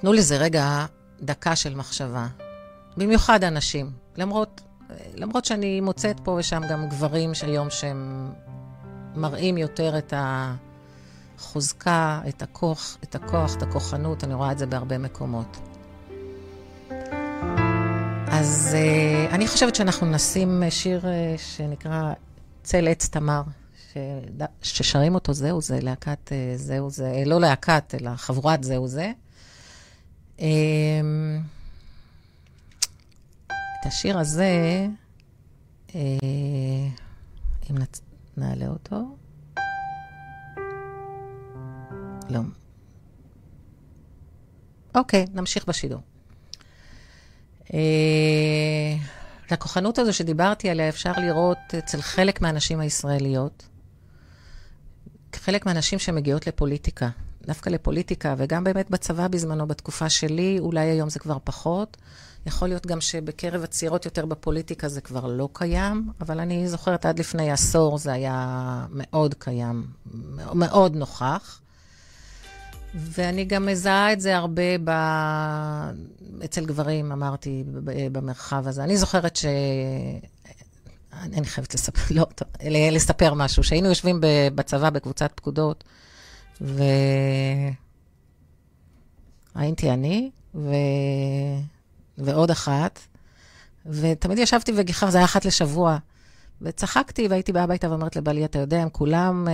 תנו 0.06 0.14
לזה 0.14 0.38
רגע 0.38 0.86
דקה 1.22 1.56
של 1.56 1.76
מחשבה. 1.76 2.28
במיוחד 2.98 3.44
אנשים. 3.44 3.92
למרות, 4.18 4.62
למרות 5.14 5.46
שאני 5.46 5.82
מוצאת 5.82 6.20
פה 6.24 6.32
ושם 6.32 6.62
גם 6.70 6.90
גברים 6.90 7.34
שהיום 7.34 7.70
שהם 7.70 8.32
מראים 9.16 9.58
יותר 9.58 9.98
את 9.98 10.14
החוזקה, 11.38 12.22
את 12.30 12.42
הכוח, 12.42 12.98
את 13.04 13.16
הכוח, 13.16 13.56
את 13.56 13.62
הכוחנות, 13.62 14.24
אני 14.24 14.34
רואה 14.34 14.52
את 14.52 14.58
זה 14.58 14.66
בהרבה 14.66 14.98
מקומות. 14.98 15.58
אז 18.28 18.76
uh, 18.76 19.34
אני 19.34 19.48
חושבת 19.48 19.76
שאנחנו 19.76 20.08
נשים 20.08 20.64
שיר 20.70 21.02
uh, 21.02 21.06
שנקרא 21.38 22.14
צל 22.64 22.88
עץ 22.88 23.10
תמר. 23.10 23.42
ששרים 24.62 25.16
אותו 25.16 25.34
זהו 25.34 25.62
זה, 25.62 25.80
להקת 25.82 26.28
uh, 26.28 26.58
זהו 26.58 26.90
זה, 26.90 27.24
לא 27.26 27.40
להקת, 27.40 27.96
אלא 28.02 28.16
חבורת 28.16 28.64
זהו 28.64 28.88
זה. 28.88 29.12
Um, 30.38 30.42
את 33.80 33.86
השיר 33.86 34.20
הזה, 34.20 34.88
uh, 35.90 35.94
אם. 37.70 37.76
נעלה 38.38 38.68
אותו. 38.68 39.18
לא. 42.30 42.40
אוקיי, 44.96 45.26
נמשיך 45.34 45.68
בשידור. 45.68 46.02
אה, 47.74 48.96
לכוחנות 49.52 49.98
הזו 49.98 50.14
שדיברתי 50.14 50.70
עליה 50.70 50.90
אפשר 50.90 51.12
לראות 51.18 51.58
אצל 51.78 52.02
חלק 52.02 52.42
מהנשים 52.42 52.80
הישראליות, 52.80 53.68
חלק 55.36 55.66
מהנשים 55.66 56.00
שמגיעות 56.00 56.48
לפוליטיקה, 56.48 57.10
דווקא 57.46 57.70
לפוליטיקה, 57.70 58.36
וגם 58.38 58.64
באמת 58.64 58.90
בצבא 58.90 59.28
בזמנו, 59.28 59.68
בתקופה 59.68 60.10
שלי, 60.10 60.58
אולי 60.60 60.86
היום 60.86 61.10
זה 61.10 61.20
כבר 61.20 61.38
פחות. 61.44 61.98
יכול 62.46 62.68
להיות 62.68 62.86
גם 62.86 63.02
שבקרב 63.02 63.64
הצעירות 63.64 64.06
יותר 64.06 64.26
בפוליטיקה 64.26 64.88
זה 64.88 65.02
כבר 65.02 65.28
לא 65.28 65.50
קיים, 65.54 66.10
אבל 66.22 66.40
אני 66.40 66.68
זוכרת 66.68 67.06
עד 67.06 67.20
לפני 67.20 67.52
עשור 67.52 67.98
זה 67.98 68.14
היה 68.14 68.86
מאוד 68.90 69.34
קיים, 69.34 69.88
מאוד 70.54 70.96
נוכח. 70.96 71.60
ואני 72.96 73.46
גם 73.46 73.66
מזהה 73.66 74.14
את 74.14 74.22
זה 74.22 74.38
הרבה 74.38 74.78
ב... 74.84 74.90
אצל 76.46 76.66
גברים, 76.66 77.12
אמרתי, 77.12 77.64
במרחב 78.12 78.68
הזה. 78.68 78.84
אני 78.84 78.98
זוכרת 78.98 79.36
ש... 79.36 79.46
אני, 81.22 81.46
חייבת 81.46 81.74
לספר, 81.74 82.02
לא, 82.16 82.26
לספר 82.92 83.34
משהו. 83.34 83.64
שהיינו 83.64 83.88
יושבים 83.88 84.20
בצבא 84.56 84.90
בקבוצת 84.90 85.32
פקודות, 85.36 85.84
והייתי 89.56 89.90
אני, 89.92 90.30
ו... 90.56 90.70
ועוד 92.18 92.52
אחת, 92.52 93.00
ותמיד 93.86 94.38
ישבתי 94.38 94.72
וגיחר, 94.76 95.10
זה 95.10 95.18
היה 95.18 95.26
אחת 95.26 95.46
לשבוע. 95.46 95.98
וצחקתי 96.62 97.28
והייתי 97.28 97.52
באה 97.52 97.64
הביתה 97.64 97.90
ואומרת 97.90 98.16
לבעלי, 98.16 98.46
אתה 98.46 98.60
יודע, 98.60 98.82
הם 98.82 98.90
כולם 98.90 99.48
אה, 99.48 99.54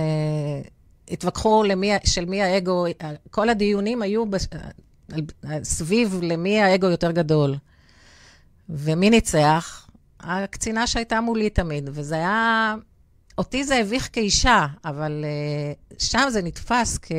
התווכחו 1.08 1.62
למי, 1.62 1.92
של 2.04 2.24
מי 2.24 2.42
האגו, 2.42 2.84
כל 3.30 3.48
הדיונים 3.48 4.02
היו 4.02 4.26
בש, 4.26 4.46
סביב 5.62 6.20
למי 6.22 6.60
האגו 6.60 6.86
יותר 6.86 7.10
גדול. 7.10 7.56
ומי 8.68 9.10
ניצח? 9.10 9.88
הקצינה 10.20 10.86
שהייתה 10.86 11.20
מולי 11.20 11.50
תמיד, 11.50 11.90
וזה 11.92 12.14
היה... 12.14 12.74
אותי 13.42 13.64
זה 13.64 13.76
הביך 13.76 14.08
כאישה, 14.12 14.66
אבל 14.84 15.24
uh, 15.90 15.94
שם 15.98 16.28
זה 16.30 16.42
נתפס 16.42 16.98
כ... 17.02 17.12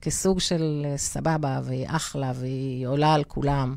כסוג 0.00 0.40
של 0.40 0.84
סבבה, 0.96 1.60
והיא 1.64 1.86
אחלה, 1.88 2.32
והיא 2.34 2.86
עולה 2.86 3.14
על 3.14 3.24
כולם. 3.24 3.76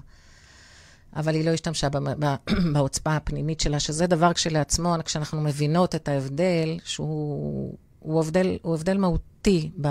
אבל 1.15 1.35
היא 1.35 1.45
לא 1.45 1.51
השתמשה 1.51 1.87
בעוצמה 2.73 3.15
הפנימית 3.15 3.59
שלה, 3.59 3.79
שזה 3.79 4.07
דבר 4.07 4.33
כשלעצמו, 4.33 4.95
כשאנחנו 5.05 5.41
מבינות 5.41 5.95
את 5.95 6.07
ההבדל, 6.07 6.79
שהוא 6.83 7.77
הוא 7.99 8.19
הבדל, 8.19 8.57
הוא 8.61 8.75
הבדל 8.75 8.97
מהותי 8.97 9.71
ב, 9.81 9.87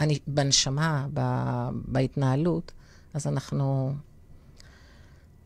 אני, 0.00 0.18
בנשמה, 0.26 1.06
ב, 1.14 1.20
בהתנהלות, 1.72 2.72
אז 3.14 3.26
אנחנו 3.26 3.94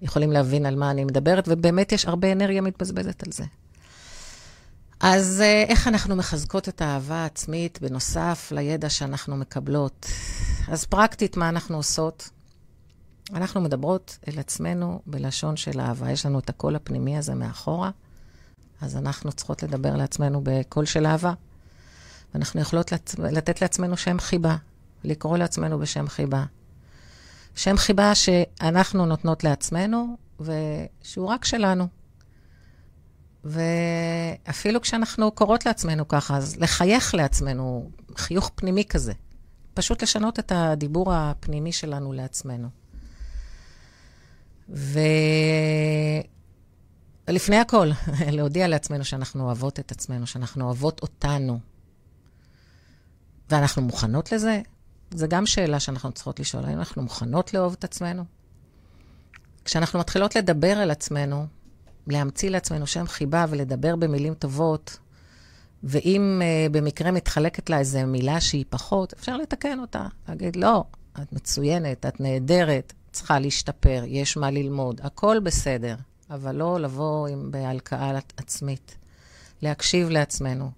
יכולים 0.03 0.33
להבין 0.33 0.67
על 0.67 0.77
מה 0.77 0.91
אני 0.91 1.05
מדברת, 1.05 1.45
ובאמת 1.49 1.93
יש 1.93 2.07
הרבה 2.07 2.33
אנרגיה 2.33 2.61
מתבזבזת 2.61 3.23
על 3.27 3.33
זה. 3.33 3.45
אז 5.03 5.41
אה, 5.41 5.65
איך 5.69 5.89
אנחנו 5.89 6.17
מחזקות 6.17 6.69
את 6.69 6.81
האהבה 6.83 7.15
העצמית 7.15 7.79
בנוסף 7.83 8.53
לידע 8.55 8.91
שאנחנו 8.91 9.37
מקבלות? 9.37 10.07
אז 10.69 10.85
פרקטית, 10.85 11.37
מה 11.37 11.49
אנחנו 11.49 11.77
עושות? 11.77 12.31
אנחנו 13.35 13.61
מדברות 13.61 14.19
אל 14.29 14.39
עצמנו 14.39 15.01
בלשון 15.07 15.57
של 15.57 15.81
אהבה. 15.81 16.11
יש 16.11 16.27
לנו 16.27 16.39
את 16.39 16.49
הקול 16.49 16.77
הפנימי 16.77 17.19
הזה 17.19 17.35
מאחורה, 17.35 17.91
אז 18.81 18.97
אנחנו 18.97 19.33
צריכות 19.33 19.63
לדבר 19.63 19.97
לעצמנו 19.97 20.41
בקול 20.45 20.85
של 20.85 21.07
אהבה. 21.07 21.33
ואנחנו 22.35 22.61
יכולות 22.61 22.93
לת... 22.93 23.15
לתת 23.19 23.63
לעצמנו 23.63 23.97
שם 23.97 24.19
חיבה, 24.21 24.57
לקרוא 25.05 25.39
לעצמנו 25.39 25.79
בשם 25.79 26.09
חיבה. 26.09 26.45
שם 27.55 27.77
חיבה 27.77 28.15
שאנחנו 28.15 29.07
נותנות 29.07 29.45
לעצמנו, 29.45 30.17
ושהוא 30.41 31.27
רק 31.27 31.45
שלנו. 31.45 32.02
ואפילו 33.45 34.81
כשאנחנו 34.81 35.31
קוראות 35.31 35.67
לעצמנו 35.67 36.09
ככה, 36.09 36.37
אז 36.37 36.57
לחייך 36.57 37.15
לעצמנו, 37.15 37.91
חיוך 38.17 38.51
פנימי 38.55 38.85
כזה. 38.85 39.13
פשוט 39.75 40.03
לשנות 40.03 40.39
את 40.39 40.53
הדיבור 40.55 41.15
הפנימי 41.15 41.73
שלנו 41.73 42.13
לעצמנו. 42.13 42.69
ולפני 47.29 47.57
הכל, 47.57 47.91
להודיע 48.37 48.69
לעצמנו 48.69 49.05
שאנחנו 49.05 49.45
אוהבות 49.45 49.81
את 49.81 49.93
עצמנו, 49.93 50.27
שאנחנו 50.27 50.65
אוהבות 50.65 51.03
אותנו. 51.03 51.61
ואנחנו 53.51 53.83
מוכנות 53.83 54.33
לזה? 54.33 54.61
זו 55.15 55.29
גם 55.29 55.47
שאלה 55.47 55.81
שאנחנו 55.81 56.13
צריכות 56.13 56.41
לשאול, 56.41 56.65
האם 56.65 56.79
אנחנו 56.79 57.03
מוכנות 57.03 57.55
לאהוב 57.55 57.73
את 57.79 57.85
עצמנו? 57.85 58.25
כשאנחנו 59.65 59.99
מתחילות 59.99 60.37
לדבר 60.37 60.79
על 60.79 60.91
עצמנו, 60.91 61.47
להמציא 62.07 62.51
לעצמנו 62.51 62.87
שם 62.87 63.07
חיבה 63.07 63.45
ולדבר 63.49 63.97
במילים 63.97 64.35
טובות, 64.35 64.99
ואם 65.85 66.43
uh, 66.43 66.73
במקרה 66.73 67.11
מתחלקת 67.11 67.71
לה 67.71 67.79
איזו 67.79 67.99
מילה 68.07 68.41
שהיא 68.41 68.65
פחות, 68.71 69.13
אפשר 69.13 69.37
לתקן 69.37 69.79
אותה. 69.81 70.07
להגיד, 70.29 70.57
לא, 70.57 70.85
את 71.23 71.33
מצוינת, 71.33 72.07
את 72.07 72.21
נהדרת, 72.21 72.93
צריכה 73.13 73.39
להשתפר, 73.39 74.03
יש 74.07 74.37
מה 74.37 74.51
ללמוד, 74.51 75.01
הכל 75.05 75.41
בסדר, 75.41 75.97
אבל 76.31 76.57
לא 76.57 76.81
לבוא 76.81 77.29
עם 77.29 77.51
בהלקאה 77.51 78.19
עצמית. 78.37 78.97
להקשיב 79.63 80.11
לעצמנו 80.11 80.71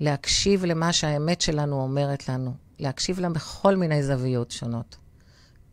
להקשיב 0.00 0.64
למה 0.64 0.92
שהאמת 0.92 1.40
שלנו 1.40 1.82
אומרת 1.82 2.28
לנו, 2.28 2.54
להקשיב 2.78 3.20
לה 3.20 3.28
בכל 3.28 3.76
מיני 3.76 4.02
זוויות 4.02 4.50
שונות. 4.50 4.96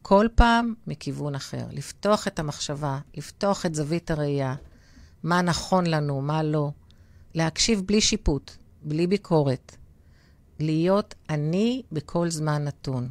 כל 0.01 0.27
פעם 0.35 0.73
מכיוון 0.87 1.35
אחר, 1.35 1.65
לפתוח 1.71 2.27
את 2.27 2.39
המחשבה, 2.39 2.99
לפתוח 3.17 3.65
את 3.65 3.75
זווית 3.75 4.11
הראייה, 4.11 4.55
מה 5.23 5.41
נכון 5.41 5.85
לנו, 5.85 6.21
מה 6.21 6.43
לא, 6.43 6.71
להקשיב 7.33 7.81
בלי 7.85 8.01
שיפוט, 8.01 8.51
בלי 8.83 9.07
ביקורת, 9.07 9.75
להיות 10.59 11.15
אני 11.29 11.83
בכל 11.91 12.29
זמן 12.29 12.63
נתון. 12.63 13.09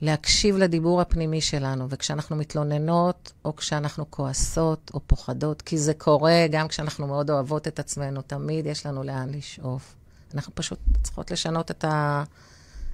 להקשיב 0.00 0.56
לדיבור 0.56 1.00
הפנימי 1.00 1.40
שלנו, 1.40 1.86
וכשאנחנו 1.88 2.36
מתלוננות, 2.36 3.32
או 3.44 3.56
כשאנחנו 3.56 4.10
כועסות, 4.10 4.90
או 4.94 5.00
פוחדות, 5.06 5.62
כי 5.62 5.78
זה 5.78 5.94
קורה 5.94 6.46
גם 6.50 6.68
כשאנחנו 6.68 7.06
מאוד 7.06 7.30
אוהבות 7.30 7.68
את 7.68 7.78
עצמנו, 7.78 8.22
תמיד 8.22 8.66
יש 8.66 8.86
לנו 8.86 9.02
לאן 9.02 9.28
לשאוף. 9.30 9.94
אנחנו 10.34 10.54
פשוט 10.54 10.78
צריכות 11.02 11.30
לשנות 11.30 11.70
את, 11.70 11.84
ה, 11.84 12.24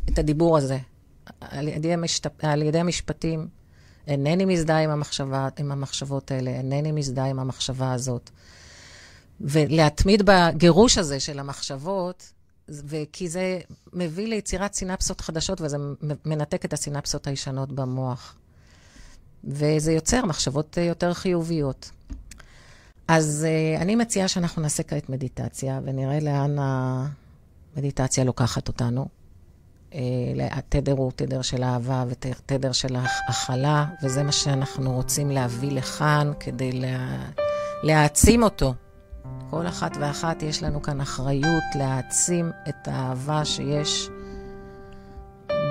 את 0.09 0.18
הדיבור 0.18 0.59
הזה. 0.59 0.78
על 1.40 1.68
ידי, 1.68 1.92
המשת, 1.92 2.44
על 2.44 2.62
ידי 2.62 2.78
המשפטים, 2.78 3.48
אינני 4.09 4.44
מזדהה 4.44 4.83
עם, 4.83 4.90
המחשבה, 4.90 5.49
עם 5.59 5.73
המחשבות 5.73 6.31
האלה, 6.31 6.51
אינני 6.51 6.92
מזדהה 6.92 7.27
עם 7.27 7.38
המחשבה 7.38 7.92
הזאת. 7.92 8.31
ולהתמיד 9.40 10.23
בגירוש 10.25 10.99
הזה 10.99 11.21
של 11.21 11.38
המחשבות, 11.38 12.33
וכי 12.68 13.29
זה 13.29 13.61
מביא 13.92 14.27
ליצירת 14.27 14.75
סינפסות 14.75 15.21
חדשות, 15.21 15.61
וזה 15.61 15.77
מנתק 16.25 16.64
את 16.64 16.73
הסינפסות 16.73 17.27
הישנות 17.27 17.73
במוח. 17.73 18.37
וזה 19.44 19.92
יוצר 19.92 20.25
מחשבות 20.25 20.77
יותר 20.77 21.14
חיוביות. 21.14 21.90
אז 23.09 23.47
uh, 23.47 23.83
אני 23.83 23.97
מציעה 23.97 24.29
שאנחנו 24.29 24.62
נעשה 24.62 24.83
כעת 24.83 25.09
מדיטציה, 25.09 25.81
ונראה 25.85 26.21
לאן 26.21 26.57
המדיטציה 27.77 28.25
לוקחת 28.25 28.68
אותנו. 28.68 29.09
Uh, 29.92 29.94
התדר 30.51 30.92
הוא 30.92 31.12
תדר 31.16 31.42
של 31.42 31.64
אהבה 31.64 32.05
ותדר 32.09 32.72
של 32.72 32.96
הכלה, 33.29 33.87
וזה 34.03 34.22
מה 34.22 34.33
שאנחנו 34.33 34.92
רוצים 34.92 35.31
להביא 35.31 35.72
לכאן 35.72 36.33
כדי 36.40 36.72
לה... 36.72 37.18
להעצים 37.83 38.42
אותו. 38.42 38.74
כל 39.51 39.66
אחת 39.66 39.96
ואחת 40.01 40.42
יש 40.42 40.62
לנו 40.62 40.83
כאן 40.83 41.01
אחריות 41.01 41.64
להעצים 41.74 42.51
את 42.68 42.88
האהבה 42.88 43.44
שיש 43.44 44.09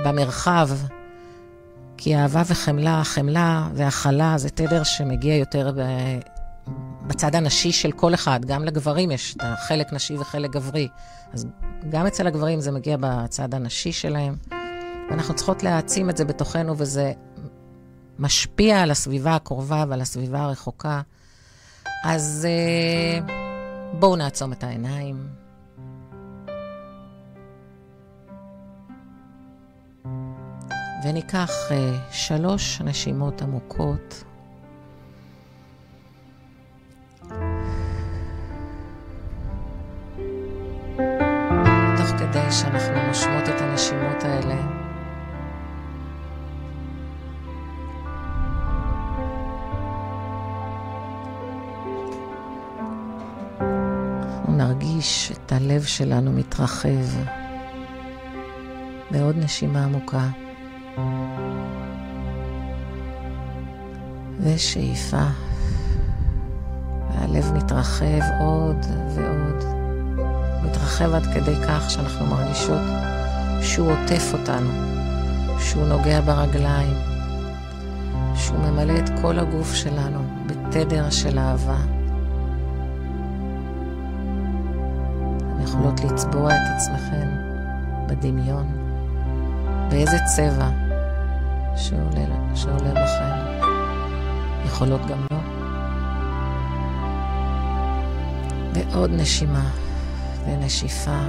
במרחב, 0.05 0.69
כי 1.97 2.15
אהבה 2.15 2.43
וחמלה, 2.45 3.03
חמלה 3.03 3.67
והכלה 3.73 4.37
זה 4.37 4.49
תדר 4.49 4.83
שמגיע 4.83 5.35
יותר 5.35 5.71
ב... 5.77 5.81
בצד 7.07 7.35
הנשי 7.35 7.71
של 7.71 7.91
כל 7.91 8.13
אחד. 8.13 8.45
גם 8.45 8.63
לגברים 8.63 9.11
יש 9.11 9.35
את 9.35 9.41
החלק 9.43 9.93
נשי 9.93 10.17
וחלק 10.17 10.51
גברי. 10.51 10.87
אז 11.33 11.47
גם 11.89 12.07
אצל 12.07 12.27
הגברים 12.27 12.61
זה 12.61 12.71
מגיע 12.71 12.97
בצד 12.99 13.53
הנשי 13.53 13.91
שלהם. 13.91 14.35
ואנחנו 15.09 15.35
צריכות 15.35 15.63
להעצים 15.63 16.09
את 16.09 16.17
זה 16.17 16.25
בתוכנו, 16.25 16.73
וזה 16.77 17.13
משפיע 18.19 18.81
על 18.81 18.91
הסביבה 18.91 19.35
הקרובה 19.35 19.85
ועל 19.87 20.01
הסביבה 20.01 20.41
הרחוקה. 20.41 21.01
אז... 22.03 22.47
Uh... 23.27 23.47
בואו 23.99 24.15
נעצום 24.15 24.53
את 24.53 24.63
העיניים. 24.63 25.27
וניקח 31.03 31.51
uh, 31.69 31.73
שלוש 32.11 32.81
נשימות 32.81 33.41
עמוקות. 33.41 34.23
שאנחנו 42.51 43.07
נושמות 43.07 43.49
את 43.49 43.61
הנשימות 43.61 44.23
האלה, 44.23 44.55
נרגיש 54.47 55.31
את 55.31 55.51
הלב 55.51 55.83
שלנו 55.83 56.31
מתרחב 56.31 57.05
בעוד 59.11 59.37
נשימה 59.37 59.83
עמוקה 59.83 60.27
ושאיפה. 64.39 65.25
והלב 67.09 67.53
מתרחב 67.53 68.21
עוד 68.39 68.85
ועוד. 69.15 69.46
מתרחב 70.67 71.13
עד 71.13 71.25
כדי 71.33 71.55
כך 71.67 71.91
שאנחנו 71.91 72.25
מרגישות 72.25 72.81
שהוא 73.61 73.91
עוטף 73.91 74.33
אותנו, 74.33 74.69
שהוא 75.59 75.87
נוגע 75.87 76.21
ברגליים, 76.21 76.93
שהוא 78.35 78.59
ממלא 78.59 78.93
את 78.99 79.09
כל 79.21 79.39
הגוף 79.39 79.73
שלנו 79.73 80.19
בתדר 80.45 81.09
של 81.09 81.39
אהבה. 81.39 81.77
יכולות 85.63 85.99
לצבוע 86.03 86.51
את 86.51 86.61
עצמכן 86.75 87.27
בדמיון, 88.07 88.67
באיזה 89.89 90.17
צבע 90.35 90.69
שעולה, 91.75 92.55
שעולה 92.55 92.91
בכם. 92.91 93.67
יכולות 94.65 95.01
גם 95.05 95.19
לא. 95.31 95.37
ועוד 98.73 99.11
נשימה 99.13 99.86
ונשיפה, 100.47 101.21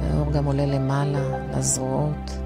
והאור 0.00 0.32
גם 0.32 0.44
עולה 0.44 0.66
למעלה, 0.66 1.20
לזרועות. 1.56 2.38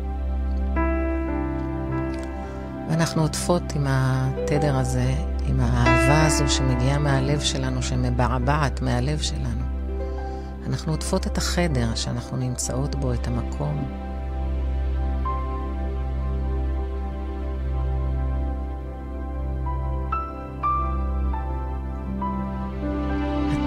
ואנחנו 2.89 3.23
עוטפות 3.23 3.63
עם 3.77 3.87
התדר 3.89 4.77
הזה, 4.77 5.15
עם 5.47 5.61
האהבה 5.61 6.27
הזו 6.27 6.49
שמגיעה 6.49 6.99
מהלב 6.99 7.41
שלנו, 7.41 7.83
שמבעבעת 7.83 8.83
מהלב 8.83 9.21
שלנו. 9.21 9.65
אנחנו 10.67 10.93
עוטפות 10.93 11.27
את 11.27 11.39
החדר 11.39 11.95
שאנחנו 11.95 12.37
נמצאות 12.37 12.95
בו, 12.95 13.13
את 13.13 13.27
המקום. 13.27 14.08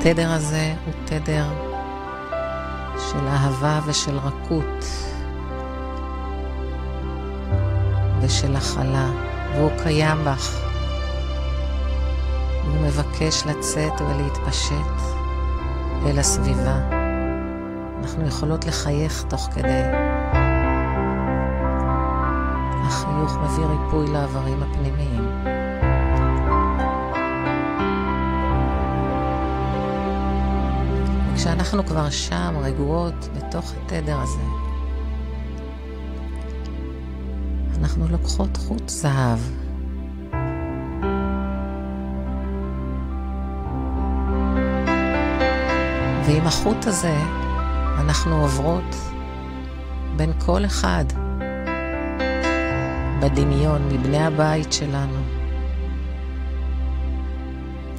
התדר 0.02 0.32
הזה 0.32 0.74
הוא 0.86 0.94
תדר 1.06 1.46
של 2.98 3.28
אהבה 3.28 3.80
ושל 3.86 4.18
רכות 4.18 4.86
ושל 8.22 8.56
הכלה, 8.56 9.10
והוא 9.56 9.72
קיים 9.84 10.18
בך. 10.26 10.60
הוא 12.66 12.82
מבקש 12.82 13.44
לצאת 13.46 14.02
ולהתפשט. 14.02 15.02
אל 16.06 16.20
הסביבה. 16.20 16.78
אנחנו 18.02 18.28
יכולות 18.28 18.66
לחייך 18.66 19.24
תוך 19.30 19.50
כדי. 19.56 19.84
החיוך 22.86 23.38
מביא 23.38 23.66
ריפוי 23.66 24.08
לאיברים 24.08 24.64
הפנימיים. 24.64 25.51
כשאנחנו 31.42 31.86
כבר 31.86 32.10
שם, 32.10 32.56
רגועות, 32.62 33.30
בתוך 33.38 33.74
התדר 33.74 34.18
הזה, 34.20 34.42
אנחנו 37.80 38.08
לוקחות 38.08 38.58
חוט 38.58 38.90
זהב 38.90 39.40
ועם 46.26 46.48
החוט 46.48 46.88
הזה 46.88 47.18
אנחנו 48.00 48.42
עוברות 48.42 48.96
בין 50.16 50.34
כל 50.46 50.66
אחד 50.66 51.06
בדמיון 53.22 53.88
מבני 53.88 54.24
הבית 54.24 54.74
שלנו, 54.74 55.20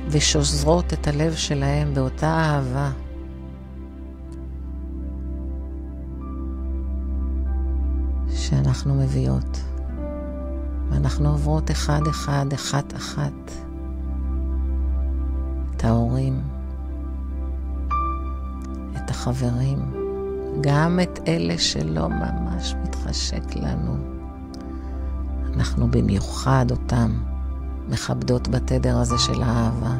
ושוזרות 0.08 0.92
את 0.92 1.06
הלב 1.08 1.34
שלהם 1.34 1.94
באותה 1.94 2.28
אהבה. 2.28 3.01
שאנחנו 8.52 8.94
מביאות. 8.94 9.60
ואנחנו 10.90 11.28
עוברות 11.28 11.70
אחד-אחד, 11.70 12.46
אחת-אחת, 12.52 13.52
את 15.76 15.84
ההורים, 15.84 16.40
החברים, 19.22 19.78
גם 20.60 21.00
את 21.02 21.20
אלה 21.28 21.58
שלא 21.58 22.08
ממש 22.08 22.74
מתחשק 22.82 23.56
לנו. 23.56 23.96
אנחנו 25.54 25.90
במיוחד 25.90 26.66
אותם 26.70 27.12
מכבדות 27.88 28.48
בתדר 28.48 28.98
הזה 28.98 29.18
של 29.18 29.42
האהבה. 29.42 29.96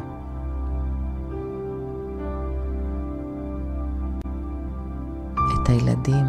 את 5.53 5.69
הילדים, 5.69 6.25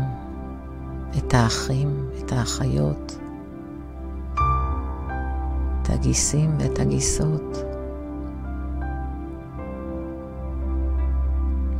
את 1.18 1.34
האחים, 1.34 2.08
את 2.18 2.32
האחיות, 2.32 3.18
את 5.82 5.90
הגיסים 5.90 6.56
ואת 6.58 6.78
הגיסות. 6.78 7.58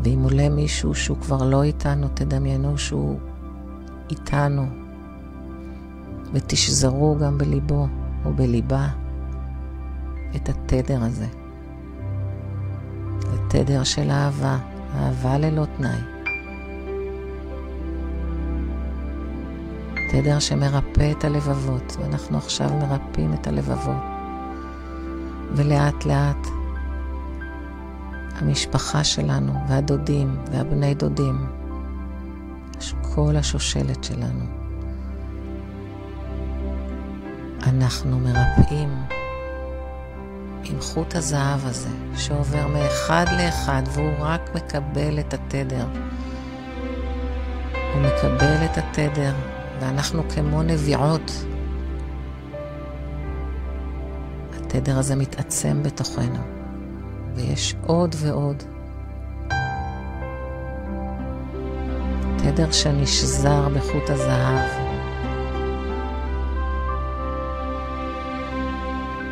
ואם 0.05 0.23
עולה 0.23 0.49
מישהו 0.49 0.95
שהוא 0.95 1.17
כבר 1.17 1.43
לא 1.43 1.63
איתנו, 1.63 2.09
תדמיינו 2.15 2.79
שהוא 2.79 3.19
איתנו, 4.11 4.67
ותשזרו 6.33 7.17
גם 7.21 7.39
בליבו 7.39 7.87
או 8.25 8.33
בליבה 8.33 8.89
את 10.37 10.49
התדר 10.49 11.03
הזה. 11.03 11.27
התדר 13.35 13.85
של 13.85 14.11
אהבה, 14.11 14.59
אהבה 14.95 15.39
ללא 15.39 15.65
תנאי. 15.77 16.14
תדר 20.17 20.39
שמרפא 20.39 21.11
את 21.11 21.25
הלבבות, 21.25 21.97
ואנחנו 22.01 22.39
עכשיו 22.39 22.71
מרפאים 22.71 23.35
את 23.35 23.47
הלבבות. 23.47 24.03
ולאט 25.53 26.05
לאט 26.05 26.47
המשפחה 28.35 29.05
שלנו, 29.05 29.53
והדודים, 29.69 30.37
והבני 30.53 30.95
דודים, 30.95 31.47
כל 33.15 33.37
השושלת 33.37 34.05
שלנו, 34.05 34.45
אנחנו 37.67 38.19
מרפאים 38.21 38.95
עם 40.65 40.81
חוט 40.81 41.15
הזהב 41.15 41.67
הזה, 41.67 41.91
שעובר 42.17 42.67
מאחד 42.67 43.27
לאחד, 43.39 43.83
והוא 43.93 44.13
רק 44.19 44.55
מקבל 44.55 45.21
את 45.21 45.35
התדר. 45.35 45.87
הוא 47.95 48.03
מקבל 48.03 48.65
את 48.65 48.79
התדר, 48.79 49.54
ואנחנו 49.85 50.23
כמו 50.29 50.63
נביעות. 50.63 51.45
התדר 54.57 54.99
הזה 54.99 55.17
מתעצם 55.17 55.83
בתוכנו, 55.83 56.39
ויש 57.35 57.75
עוד 57.87 58.15
ועוד. 58.19 58.63
תדר 62.39 62.73
שנשזר 62.73 63.69
בחוט 63.69 64.11
הזהב. 64.11 64.71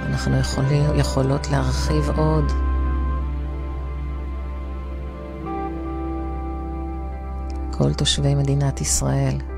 אנחנו 0.02 0.38
יכולים, 0.38 0.84
יכולות 0.94 1.50
להרחיב 1.50 2.10
עוד. 2.16 2.52
כל 7.70 7.94
תושבי 7.94 8.34
מדינת 8.34 8.80
ישראל, 8.80 9.51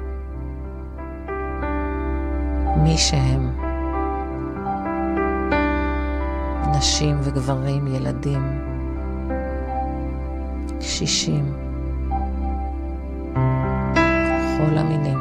מי 2.85 2.99
שהם, 2.99 3.51
נשים 6.79 7.17
וגברים, 7.23 7.87
ילדים, 7.87 8.61
קשישים, 10.79 11.53
כל 14.59 14.79
המינים. 14.79 15.19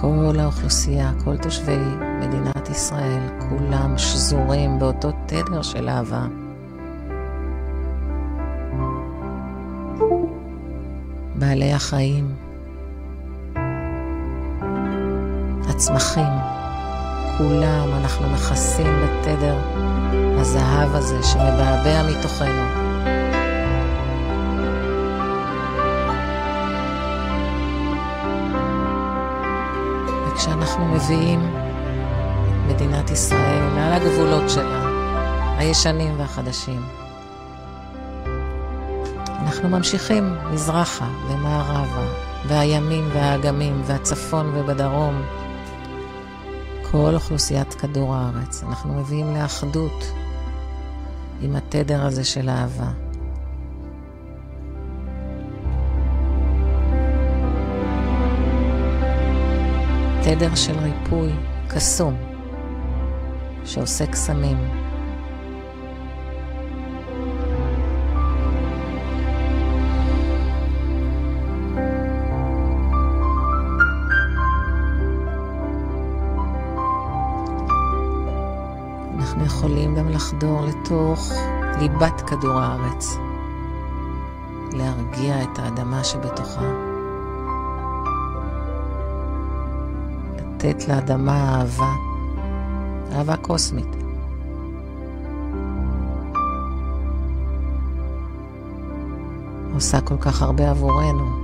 כל 0.00 0.40
האוכלוסייה, 0.40 1.12
כל 1.24 1.36
תושבי 1.36 1.84
מדינת 2.20 2.68
ישראל, 2.70 3.22
כולם 3.48 3.98
שזורים 3.98 4.78
באותו 4.78 5.10
תדר 5.26 5.62
של 5.62 5.88
אהבה. 5.88 6.43
בעלי 11.48 11.72
החיים, 11.72 12.34
הצמחים, 15.68 16.32
כולם 17.38 17.88
אנחנו 17.94 18.28
מכסים 18.28 18.86
בתדר 18.86 19.56
הזהב 20.12 20.94
הזה 20.94 21.22
שמבעבע 21.22 22.02
מתוכנו. 22.10 22.64
כשאנחנו 30.36 30.84
מביאים 30.84 31.40
את 31.40 32.74
מדינת 32.74 33.10
ישראל 33.10 33.62
מעל 33.74 33.92
הגבולות 33.92 34.50
שלה, 34.50 34.88
הישנים 35.58 36.18
והחדשים. 36.18 37.03
אנחנו 39.44 39.68
ממשיכים 39.68 40.34
מזרחה 40.52 41.08
ומערבה, 41.28 42.06
והימים 42.48 43.08
והאגמים, 43.12 43.82
והצפון 43.84 44.46
ובדרום. 44.54 45.22
כל 46.90 47.14
אוכלוסיית 47.14 47.74
כדור 47.74 48.14
הארץ, 48.14 48.62
אנחנו 48.62 48.94
מביאים 48.94 49.34
לאחדות 49.34 50.12
עם 51.40 51.56
התדר 51.56 52.06
הזה 52.06 52.24
של 52.24 52.48
אהבה. 52.48 52.90
תדר 60.22 60.54
של 60.54 60.78
ריפוי 60.78 61.32
קסום, 61.68 62.14
שעושה 63.64 64.06
קסמים. 64.06 64.84
לחדור 80.34 80.60
לתוך 80.66 81.32
ליבת 81.78 82.20
כדור 82.26 82.60
הארץ, 82.60 83.16
להרגיע 84.72 85.42
את 85.42 85.58
האדמה 85.58 86.04
שבתוכה. 86.04 86.72
לתת 90.36 90.88
לאדמה 90.88 91.58
אהבה, 91.58 91.92
אהבה 93.12 93.36
קוסמית. 93.36 93.96
עושה 99.74 100.00
כל 100.00 100.16
כך 100.16 100.42
הרבה 100.42 100.70
עבורנו. 100.70 101.43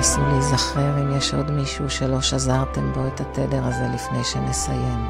נסו 0.00 0.20
להיזכר 0.20 0.98
אם 1.00 1.16
יש 1.16 1.34
עוד 1.34 1.50
מישהו 1.50 1.90
שלא 1.90 2.20
שזרתם 2.20 2.92
בו 2.92 3.06
את 3.06 3.20
התדר 3.20 3.64
הזה 3.64 3.84
לפני 3.94 4.24
שנסיים. 4.24 5.06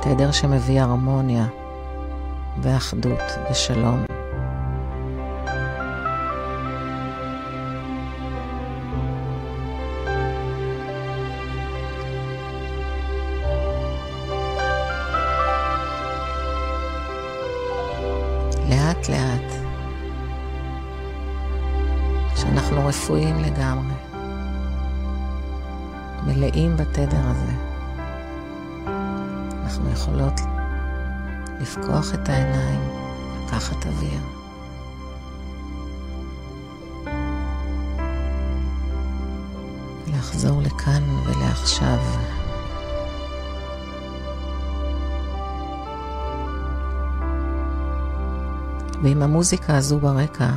תדר 0.00 0.32
שמביא 0.32 0.80
הרמוניה 0.80 1.44
ואחדות 2.62 3.20
ושלום. 3.50 4.11
לקחת 33.72 33.86
אוויר. 33.86 34.20
לחזור 40.06 40.62
לכאן 40.62 41.02
ולעכשיו. 41.26 41.98
ועם 49.02 49.22
המוזיקה 49.22 49.76
הזו 49.76 49.98
ברקע, 49.98 50.50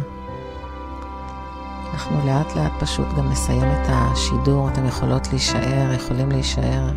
אנחנו 1.94 2.26
לאט 2.26 2.56
לאט 2.56 2.72
פשוט 2.80 3.08
גם 3.18 3.32
נסיים 3.32 3.64
את 3.64 3.88
השידור. 3.88 4.70
אתם 4.70 4.86
יכולות 4.86 5.28
להישאר, 5.28 5.94
יכולים 5.94 6.32
להישאר 6.32 6.90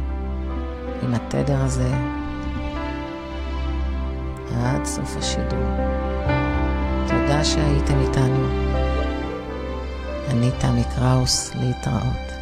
עם 1.02 1.14
התדר 1.14 1.64
הזה 1.64 1.94
עד 4.64 4.84
סוף 4.84 5.16
השידור. 5.16 6.07
תודה 7.08 7.44
שהייתם 7.44 8.00
איתנו. 8.00 8.48
אני 10.30 10.50
תמי 10.58 10.82
קראוס, 10.96 11.54
להתראות. 11.54 12.37